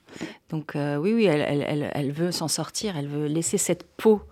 [0.51, 4.23] Donc euh, oui, oui, elle veut s'en sortir, elle veut laisser cette peau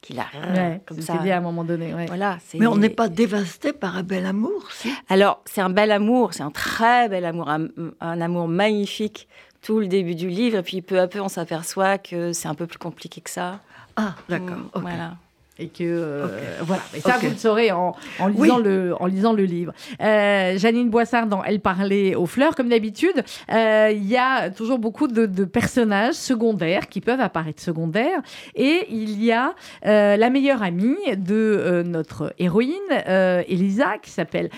[0.00, 1.18] qu'il a ouais, comme ça.
[1.18, 1.92] dit à un moment donné.
[1.92, 2.06] Ouais.
[2.06, 2.38] Voilà.
[2.54, 6.34] Mais on n'est pas dévasté par un bel amour, si Alors, c'est un bel amour,
[6.34, 7.66] c'est un très bel amour, un,
[8.00, 9.28] un, amour magnifique,
[9.60, 12.54] tout le début du livre, et puis peu à peu, on s'aperçoit que c'est un
[12.54, 13.60] peu plus compliqué que ça.
[13.96, 14.56] Ah, d'accord.
[14.56, 14.80] Mmh, okay.
[14.80, 15.16] Voilà
[15.58, 16.34] et que euh, okay.
[16.62, 16.82] voilà.
[16.94, 17.26] Et ça, okay.
[17.26, 18.64] vous le saurez en, en lisant oui.
[18.64, 19.72] le en lisant le livre.
[20.00, 24.78] Euh, Janine Boissard dans Elle parlait aux fleurs, comme d'habitude, euh, il y a toujours
[24.78, 28.20] beaucoup de, de, personnages secondaires qui peuvent apparaître secondaires,
[28.54, 29.54] et il y a
[29.86, 32.74] euh, la meilleure amie de notre héroïne,
[33.06, 34.50] Elisa, qui s'appelle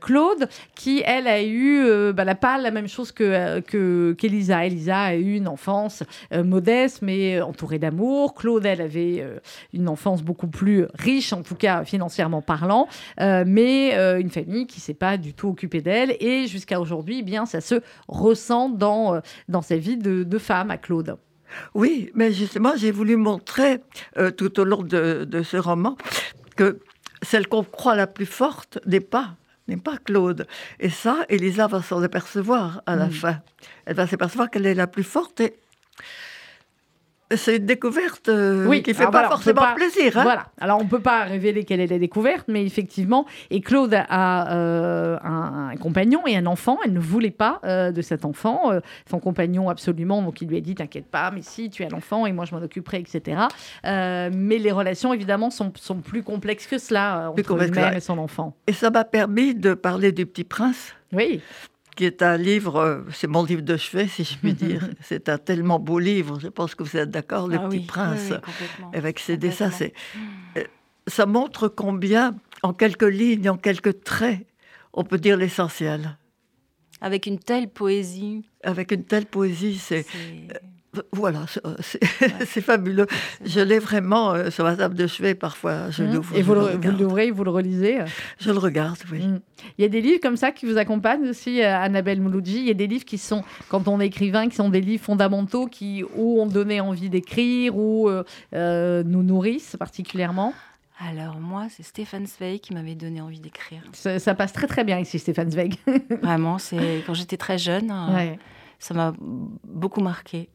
[0.00, 4.64] Claude, qui elle a eu, bah, n'a pas la même chose que que qu'Elisa.
[4.64, 8.34] Elisa a eu une enfance modeste, mais entourée d'amour.
[8.34, 9.24] Claude, elle avait
[9.72, 12.88] une enfance beaucoup plus riche, en tout cas financièrement parlant,
[13.20, 16.16] euh, mais euh, une famille qui ne s'est pas du tout occupée d'elle.
[16.20, 17.76] Et jusqu'à aujourd'hui, eh bien, ça se
[18.08, 21.16] ressent dans, euh, dans sa vie de, de femme à Claude.
[21.74, 23.80] Oui, mais justement, j'ai voulu montrer
[24.18, 25.96] euh, tout au long de, de, ce roman
[26.56, 26.78] que
[27.22, 29.34] celle qu'on croit la plus forte n'est pas
[29.68, 30.48] n'est pas Claude.
[30.80, 33.12] Et ça, Elisa va s'en apercevoir à la mmh.
[33.12, 33.38] fin.
[33.86, 35.54] Elle va s'apercevoir qu'elle est la plus forte et
[37.36, 40.16] c'est une découverte euh, oui, qui ne fait pas voilà, forcément pas, plaisir.
[40.18, 40.46] Hein voilà.
[40.60, 44.52] Alors, on ne peut pas révéler quelle est la découverte, mais effectivement, et Claude a
[44.52, 46.78] euh, un, un, compagnon et un enfant.
[46.84, 48.72] Elle ne voulait pas euh, de cet enfant.
[49.08, 50.22] Son compagnon, absolument.
[50.22, 52.54] Donc, il lui a dit T'inquiète pas, mais si, tu as l'enfant et moi, je
[52.54, 53.42] m'en occuperai, etc.
[53.84, 58.18] Mais les relations, évidemment, sont, sont, plus complexes que cela entre une mère et son
[58.18, 58.56] enfant.
[58.66, 60.94] Et ça m'a permis de parler du petit prince.
[61.12, 61.40] Oui
[62.00, 64.88] qui est un livre, c'est mon livre de chevet, si je puis dire.
[65.02, 67.84] c'est un tellement beau livre, je pense que vous êtes d'accord, Le ah Petit oui,
[67.84, 69.68] Prince, oui, avec ses dessins.
[71.06, 74.46] Ça montre combien, en quelques lignes, en quelques traits,
[74.94, 76.16] on peut dire l'essentiel.
[77.02, 78.46] Avec une telle poésie.
[78.64, 80.06] Avec une telle poésie, c'est...
[81.12, 81.64] Voilà, c'est
[82.22, 82.62] ouais.
[82.62, 83.06] fabuleux.
[83.44, 85.90] Je l'ai vraiment euh, sur ma table de chevet parfois.
[85.90, 86.22] Je mmh.
[86.34, 87.98] Et vous l'ouvrez, vous le relisez
[88.38, 89.26] Je le regarde, oui.
[89.26, 89.40] Mmh.
[89.78, 92.58] Il y a des livres comme ça qui vous accompagnent aussi, euh, Annabelle Mouloudji?
[92.58, 95.04] Il y a des livres qui sont, quand on est écrivain, qui sont des livres
[95.04, 98.24] fondamentaux qui ou ont donné envie d'écrire ou euh,
[98.54, 100.54] euh, nous nourrissent particulièrement?
[100.98, 103.82] Alors moi, c'est Stéphane Zweig qui m'avait donné envie d'écrire.
[103.92, 105.76] Ça, ça, passe très très bien ici, Stéphane Zweig.
[106.22, 108.38] Vraiment, c'est quand j'étais très jeune, ouais.
[108.78, 109.14] ça m'a
[109.64, 110.50] beaucoup marqué.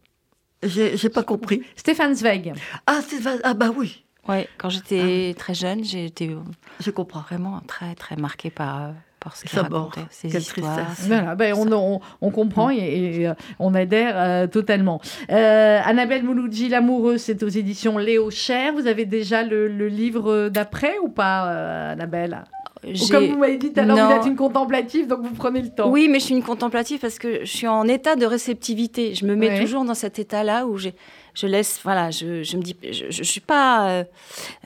[0.64, 1.62] J'ai pas compris.
[1.76, 2.53] Stéphane Zweig.
[2.88, 4.03] Ah, Stéphane, ah bah oui.
[4.28, 5.39] Oui, quand j'étais ah.
[5.39, 6.36] très jeune, j'ai été
[6.80, 7.22] je comprends.
[7.22, 10.88] vraiment très, très marquée par, par ce qu'il racontait, ces Quelle histoires.
[10.88, 11.08] Tristesse.
[11.08, 14.99] Voilà, ben on, on, on, comprend et, et, et, on adhère euh, totalement.
[15.30, 18.74] Euh, Annabelle Mouloudji, L'amoureux, c'est aux éditions Léo Cher.
[18.74, 22.45] Vous avez déjà le, le livre d'après ou pas, euh, Annabelle?
[22.88, 25.62] Ou comme vous m'avez dit tout à l'heure, vous êtes une contemplative, donc vous prenez
[25.62, 25.90] le temps.
[25.90, 29.16] Oui, mais je suis une contemplative parce que je suis en état de réceptivité.
[29.16, 29.62] Je me mets ouais.
[29.62, 33.42] toujours dans cet état-là où je laisse, voilà, je, je me dis, je, je suis
[33.42, 34.04] pas euh,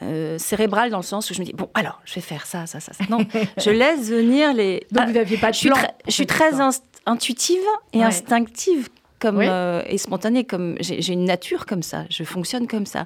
[0.04, 2.66] euh, cérébrale dans le sens où je me dis, bon, alors, je vais faire ça,
[2.68, 2.94] ça, ça.
[2.94, 3.04] ça.
[3.10, 3.20] Non,
[3.58, 4.86] je laisse venir les.
[4.92, 6.52] Donc vous n'aviez pas de je suis, très, je suis très
[7.06, 7.60] intuitive
[7.94, 8.04] et ouais.
[8.04, 8.90] instinctive
[9.20, 9.46] comme oui.
[9.50, 13.06] euh, et spontanée comme j'ai une nature comme ça je fonctionne comme ça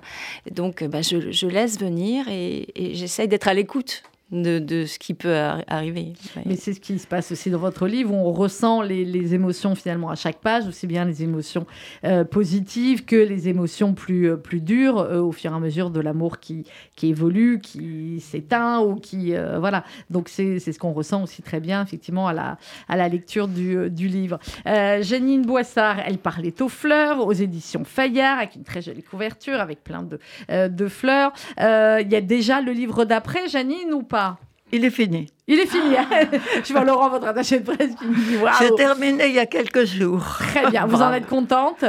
[0.52, 4.04] donc bah, je, je laisse venir et, et j'essaye d'être à l'écoute
[4.34, 5.36] de, ce qui peut
[5.68, 6.14] arriver.
[6.46, 9.76] Mais c'est ce qui se passe aussi dans votre livre, où on ressent les, émotions
[9.76, 11.66] finalement à chaque page, aussi bien les émotions
[12.04, 16.00] euh, positives que les émotions plus, euh, dures, euh, au fur et à mesure de
[16.00, 16.66] l'amour qui,
[17.02, 19.34] évolue, qui s'éteint, ou qui...
[19.60, 19.84] Voilà.
[20.10, 24.40] Donc c'est ce qu'on ressent aussi très bien, effectivement, à la, lecture du, livre.
[24.66, 29.84] Janine Boissard, elle parlait aux fleurs, aux éditions Fayard, avec une très jolie couverture, avec
[29.84, 30.20] plein de,
[30.68, 31.34] de fleurs.
[31.58, 34.23] Il y a déjà le livre d'après, Janine, ou pas?
[34.72, 35.28] Il est fini.
[35.48, 35.96] Il est fini.
[36.64, 38.54] Je vois Laurent, votre attaché de presse, qui me dit waouh.
[38.60, 40.24] J'ai terminé il y a quelques jours.
[40.40, 40.88] Très bien.
[40.88, 41.86] Vous en êtes contente?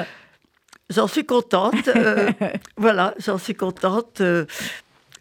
[0.90, 1.88] J'en suis contente.
[1.88, 2.30] Euh,
[2.76, 4.20] voilà, j'en suis contente.
[4.20, 4.44] Euh,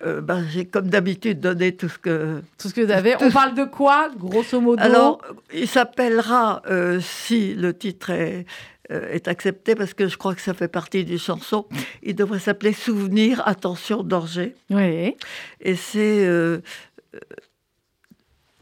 [0.06, 3.16] euh, ben, j'ai comme d'habitude donné tout ce que tout ce que vous avez.
[3.22, 4.82] On parle de quoi, grosso modo?
[4.84, 5.22] Alors,
[5.54, 8.46] il s'appellera euh, si le titre est
[8.90, 11.66] est accepté parce que je crois que ça fait partie d'une chanson.
[12.04, 14.56] Il devrait s'appeler Souvenir, attention, danger.
[14.70, 15.16] Oui.
[15.62, 16.60] Et c'est euh,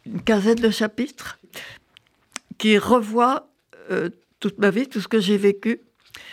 [0.06, 1.39] une quinzaine de chapitres
[2.58, 3.49] qui revoient
[3.91, 5.82] euh, toute ma vie, tout ce que j'ai vécu,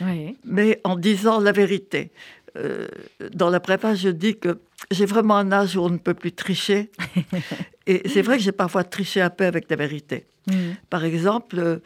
[0.00, 0.36] oui.
[0.44, 2.10] mais en disant la vérité.
[2.56, 2.88] Euh,
[3.32, 4.58] dans la préface, je dis que
[4.90, 6.90] j'ai vraiment un âge où on ne peut plus tricher.
[7.86, 10.26] Et c'est vrai que j'ai parfois triché un peu avec la vérité.
[10.46, 10.52] Mm.
[10.90, 11.80] Par exemple,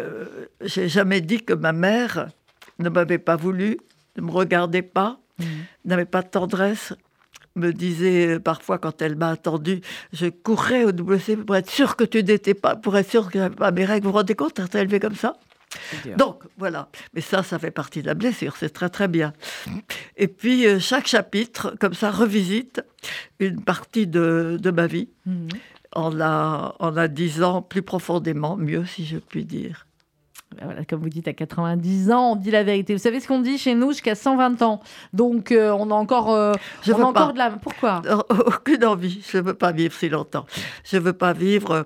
[0.00, 0.26] euh,
[0.62, 2.28] j'ai jamais dit que ma mère
[2.78, 3.78] ne m'avait pas voulu,
[4.16, 5.44] ne me regardait pas, mm.
[5.84, 6.94] n'avait pas de tendresse
[7.56, 9.80] me disait parfois quand elle m'a attendu,
[10.12, 13.38] je courais au WC pour être sûr que tu n'étais pas, pour être sûr que
[13.38, 14.04] j'avais pas mes règles.
[14.06, 15.34] Vous vous rendez compte, être élevé comme ça?
[16.16, 19.32] Donc voilà, mais ça, ça fait partie de la blessure, c'est très très bien.
[20.16, 22.82] Et puis euh, chaque chapitre, comme ça, revisite
[23.38, 25.48] une partie de, de ma vie Mhm.
[25.94, 29.86] en, la, en la disant plus profondément, mieux si je puis dire.
[30.62, 32.92] Voilà, comme vous dites, à 90 ans, on dit la vérité.
[32.92, 34.80] Vous savez ce qu'on dit chez nous jusqu'à 120 ans.
[35.12, 36.52] Donc, euh, on a encore, euh,
[36.82, 37.32] Je on veux a encore pas.
[37.32, 37.50] de la.
[37.50, 38.02] Pourquoi?
[38.46, 40.46] Aucune envie, je ne veux pas vivre si longtemps.
[40.84, 41.82] Je ne veux pas vivre euh,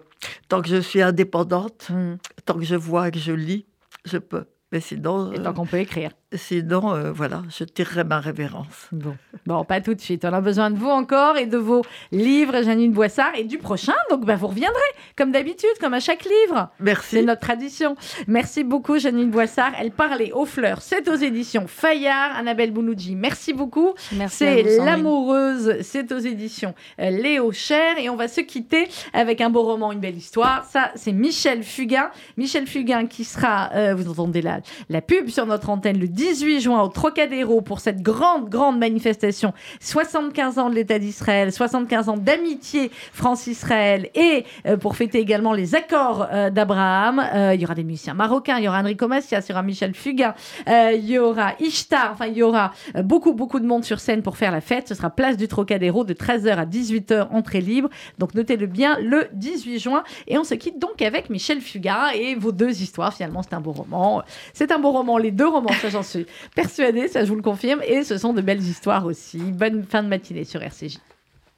[0.49, 2.19] tant que je suis indépendante, Mhm.
[2.45, 3.67] tant que je vois et que je lis,
[4.05, 4.45] je peux.
[4.73, 6.11] Mais sinon, Et tant qu'on peut écrire.
[6.35, 8.89] Sinon euh, voilà, je tirerai ma révérence.
[8.93, 9.17] Bon.
[9.47, 10.25] bon, pas tout de suite.
[10.25, 11.83] On a besoin de vous encore et de vos
[12.13, 13.95] livres, Janine Boissard, et du prochain.
[14.11, 14.75] Donc, ben, vous reviendrez,
[15.17, 16.71] comme d'habitude, comme à chaque livre.
[16.79, 17.23] C'est Merci.
[17.23, 17.97] notre tradition.
[18.27, 19.73] Merci beaucoup, Janine Boissard.
[19.79, 20.83] Elle parlait aux fleurs.
[20.83, 22.37] C'est aux éditions Fayard.
[22.37, 23.95] Annabelle Bounoudji, merci beaucoup.
[24.13, 24.37] Merci.
[24.39, 24.79] C'est.
[24.85, 27.99] L'amoureuse, c'est aux éditions euh, Léo Cher.
[27.99, 30.65] Et on va se quitter avec un beau roman, une belle histoire.
[30.65, 32.11] Ça, c'est Michel Fugain.
[32.37, 36.61] Michel Fugain qui sera, euh, vous entendez la, la pub sur notre antenne le 18
[36.61, 39.53] juin au Trocadéro pour cette grande, grande manifestation.
[39.81, 45.75] 75 ans de l'État d'Israël, 75 ans d'amitié France-Israël et euh, pour fêter également les
[45.75, 47.23] accords euh, d'Abraham.
[47.35, 49.63] Euh, il y aura des musiciens marocains, il y aura Enrico Macias, il y aura
[49.63, 50.35] Michel Fugain,
[50.67, 52.73] il y aura Ishtar, enfin il y aura
[53.03, 54.89] beaucoup, beaucoup de monde sur scène pour faire la fête.
[54.89, 57.91] Ce sera place du Trocadéro de 13h à 18h, entrée libre.
[58.19, 60.05] Donc notez-le bien, le 18 juin.
[60.27, 63.13] Et on se quitte donc avec Michel Fugain et vos deux histoires.
[63.13, 64.23] Finalement, c'est un beau roman.
[64.55, 65.69] C'est un beau roman, les deux romans,
[66.05, 67.83] suis persuadée, ça je vous le confirme.
[67.87, 69.39] Et ce sont de belles histoires aussi.
[69.39, 70.99] Bonne fin de matinée sur RCJ.